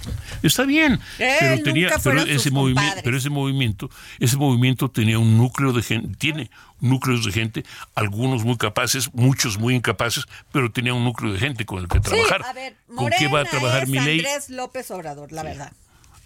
[0.43, 5.37] Está bien, Él pero tenía, pero ese movimiento, pero ese movimiento, ese movimiento tenía un
[5.37, 6.51] núcleo de gente, tiene
[6.81, 7.65] núcleos de gente,
[7.95, 11.99] algunos muy capaces, muchos muy incapaces, pero tenía un núcleo de gente con el que
[11.99, 12.41] trabajar.
[12.43, 14.19] Sí, a ver, ¿Con qué va a trabajar mi ley?
[14.19, 15.71] Andrés López Obrador, la verdad.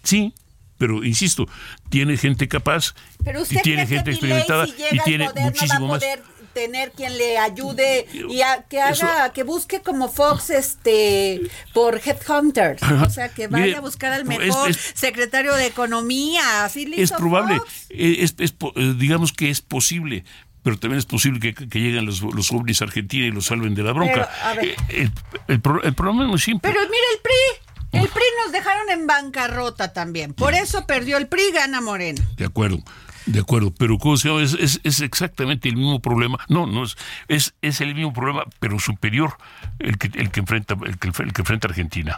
[0.02, 0.34] Sí,
[0.78, 1.46] pero insisto,
[1.88, 2.94] tiene gente capaz
[3.24, 6.00] Pero usted y tiene gente experimentada si y tiene poder, muchísimo no va a más.
[6.04, 6.22] poder
[6.58, 11.40] tener quien le ayude y a- que Eso- haga, que busque como Fox este
[11.72, 15.66] por Headhunters, o sea, que vaya Mire, a buscar al es- mejor es- secretario de
[15.66, 17.86] Economía, así le es hizo probable, Fox.
[17.90, 20.24] eh, es, es eh, digamos que es posible,
[20.64, 23.74] pero también es posible que, que lleguen los, los ovnis a Argentina y los salven
[23.74, 24.28] de la bronca.
[24.28, 24.64] Pero, a ver.
[24.66, 25.12] Eh, el,
[25.48, 26.68] el el problema es muy simple.
[26.70, 31.26] Pero mira el PRI, el PRI nos dejaron en bancarrota también, por eso perdió el
[31.28, 32.20] PRI, gana Morena.
[32.36, 32.82] De acuerdo,
[33.28, 34.42] de acuerdo, pero ¿cómo se llama?
[34.42, 36.38] Es, es, es exactamente el mismo problema.
[36.48, 36.96] No, no es,
[37.28, 39.36] es, es el mismo problema, pero superior
[39.78, 42.16] el que, el que enfrenta el que, el que enfrenta Argentina.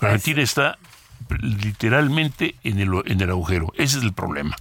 [0.00, 0.78] Argentina está
[1.40, 3.72] literalmente en el, en el agujero.
[3.76, 4.56] Ese es el problema.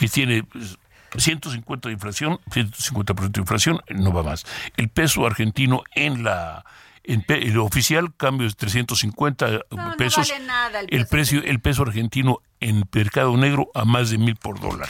[0.00, 0.76] Y tiene pues,
[1.16, 4.44] 150 de inflación, 150% de inflación, no va más.
[4.76, 6.64] El peso argentino en la
[7.06, 10.28] en el oficial cambio es 350 No, no pesos.
[10.30, 14.18] vale nada el el peso precio el peso argentino en mercado negro a más de
[14.18, 14.88] mil por dólar.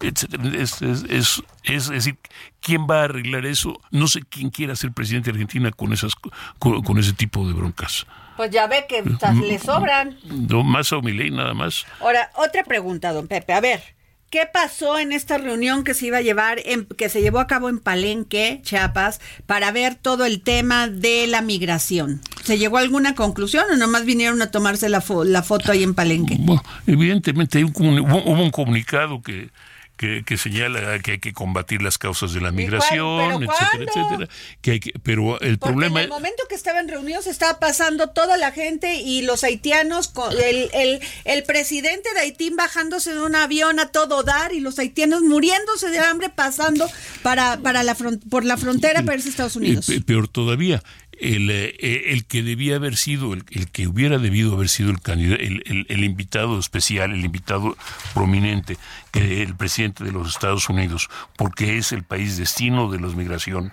[0.00, 2.18] Es, es, es, es decir,
[2.60, 3.80] ¿quién va a arreglar eso?
[3.90, 6.14] No sé quién quiera ser presidente de Argentina con esas
[6.58, 8.06] con, con ese tipo de broncas.
[8.36, 10.18] Pues ya ve que sea, le sobran.
[10.24, 11.86] No más a mi ley nada más.
[12.00, 13.54] Ahora, otra pregunta, don Pepe.
[13.54, 13.95] A ver,
[14.36, 17.46] ¿qué pasó en esta reunión que se iba a llevar, en, que se llevó a
[17.46, 22.20] cabo en Palenque, Chiapas, para ver todo el tema de la migración?
[22.44, 25.82] ¿Se llegó a alguna conclusión o nomás vinieron a tomarse la, fo- la foto ahí
[25.82, 26.36] en Palenque?
[26.38, 29.48] Bueno, evidentemente hay un hubo un comunicado que,
[29.96, 33.92] que, que señala que hay que combatir las causas de la migración, ¿Pero etcétera, cuándo?
[34.24, 34.28] etcétera.
[34.60, 38.10] Que hay que, pero el Porque problema en el momento que estaban reunidos estaba pasando
[38.10, 43.20] toda la gente y los haitianos, con el, el, el presidente de Haití bajándose de
[43.22, 46.86] un avión a todo dar y los haitianos muriéndose de hambre pasando
[47.22, 49.86] para, para la fron- por la frontera para irse a Estados Unidos.
[49.86, 50.82] Pe- peor todavía,
[51.20, 55.00] el, eh, el que debía haber sido, el, el que hubiera debido haber sido el,
[55.00, 57.76] candida- el, el- invitado especial, el invitado
[58.14, 58.76] prominente,
[59.12, 63.72] que el presidente de los Estados Unidos, porque es el país destino de la migración,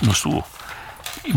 [0.00, 0.46] no estuvo.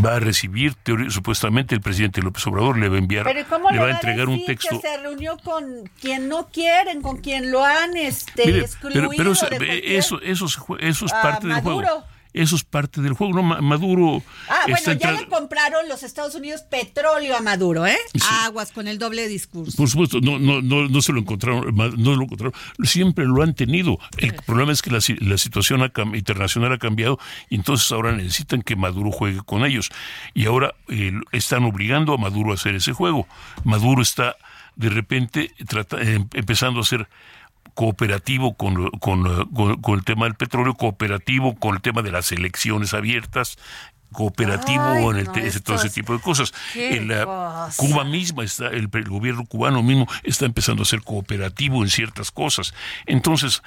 [0.06, 3.44] Va a recibir, teori- supuestamente el presidente López Obrador le va a enviar, Pero ¿y
[3.46, 4.80] ¿cómo le va a entregar un texto.
[4.82, 9.12] que se reunió con quien no quieren, con quien lo han este, Mire, excluido pero,
[9.18, 10.46] pero eso, de cualquier- eso, eso,
[10.80, 11.82] eso es Ah, parte del juego.
[12.34, 13.34] Eso es parte del juego.
[13.34, 17.86] No, Ma- Maduro Ah, bueno, está ya le compraron los Estados Unidos petróleo a Maduro,
[17.86, 17.98] ¿eh?
[18.44, 19.76] Aguas con el doble discurso.
[19.78, 22.54] Por supuesto, no, no, no, no se lo encontraron, no lo encontraron,
[22.84, 23.98] siempre lo han tenido.
[24.18, 27.20] El problema es que la, la situación ha internacional ha cambiado
[27.50, 29.90] y entonces ahora necesitan que Maduro juegue con ellos.
[30.34, 33.28] Y ahora eh, están obligando a Maduro a hacer ese juego.
[33.64, 34.36] Maduro está
[34.78, 37.08] de repente trata- em- empezando a ser
[37.74, 42.32] cooperativo con, eh, con- con el tema del petróleo, cooperativo con el tema de las
[42.32, 43.58] elecciones abiertas,
[44.12, 46.52] cooperativo Ay, en el no, ese- todo ese es- tipo de cosas.
[46.74, 47.74] qué En la- cosa.
[47.78, 52.30] Cuba misma está, el, el gobierno cubano mismo está empezando a ser cooperativo en ciertas
[52.32, 52.74] cosas.
[53.06, 53.62] Entonces,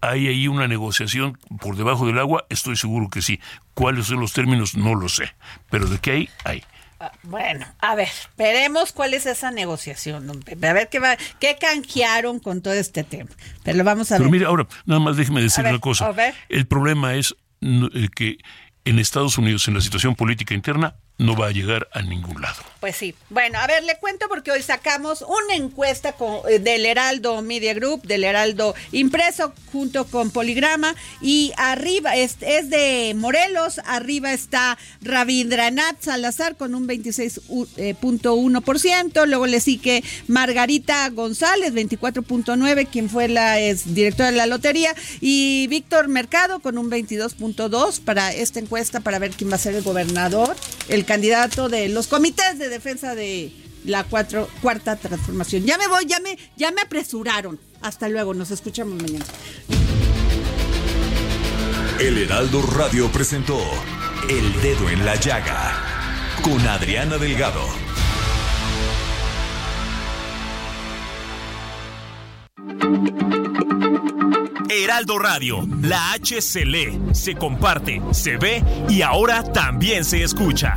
[0.00, 2.44] ¿hay ahí una negociación por debajo del agua?
[2.50, 3.40] Estoy seguro que sí.
[3.74, 4.76] ¿Cuáles son los términos?
[4.76, 5.34] No lo sé.
[5.70, 6.64] Pero de qué hay, hay.
[7.00, 10.28] Ah, Bueno, a ver, veremos cuál es esa negociación.
[10.30, 13.30] A ver qué va, qué canjearon con todo este tema.
[13.62, 14.32] Pero lo vamos a Pero ver.
[14.32, 16.12] mire, ahora, nada más déjeme decir A ver, una cosa.
[16.48, 18.38] El problema es eh, que
[18.84, 22.62] en Estados Unidos, en la situación política interna, no va a llegar a ningún lado.
[22.80, 23.12] Pues sí.
[23.28, 27.74] Bueno, a ver, le cuento porque hoy sacamos una encuesta con- eh, del Heraldo Media
[27.74, 30.94] Group, del Heraldo Impreso, junto con Poligrama.
[31.20, 39.26] Y arriba es, de Morelos, arriba está Rabindranath Salazar con un 26.1%.
[39.26, 44.94] Luego le sigue Margarita González, 24.9%, quien fue la directora de la lotería.
[45.20, 49.74] Y Víctor Mercado con un 22.2% para esta encuesta para ver quién va a ser
[49.74, 50.54] el gobernador,
[50.88, 53.52] el candidato de los comités de defensa de
[53.84, 55.64] la cuatro, cuarta transformación.
[55.64, 57.58] Ya me voy, ya me, ya me apresuraron.
[57.80, 59.24] Hasta luego, nos escuchamos mañana.
[62.00, 63.58] El Heraldo Radio presentó
[64.28, 65.88] El Dedo en la Llaga
[66.42, 67.64] con Adriana Delgado.
[74.70, 80.76] Heraldo Radio, la H se lee, se comparte, se ve y ahora también se escucha.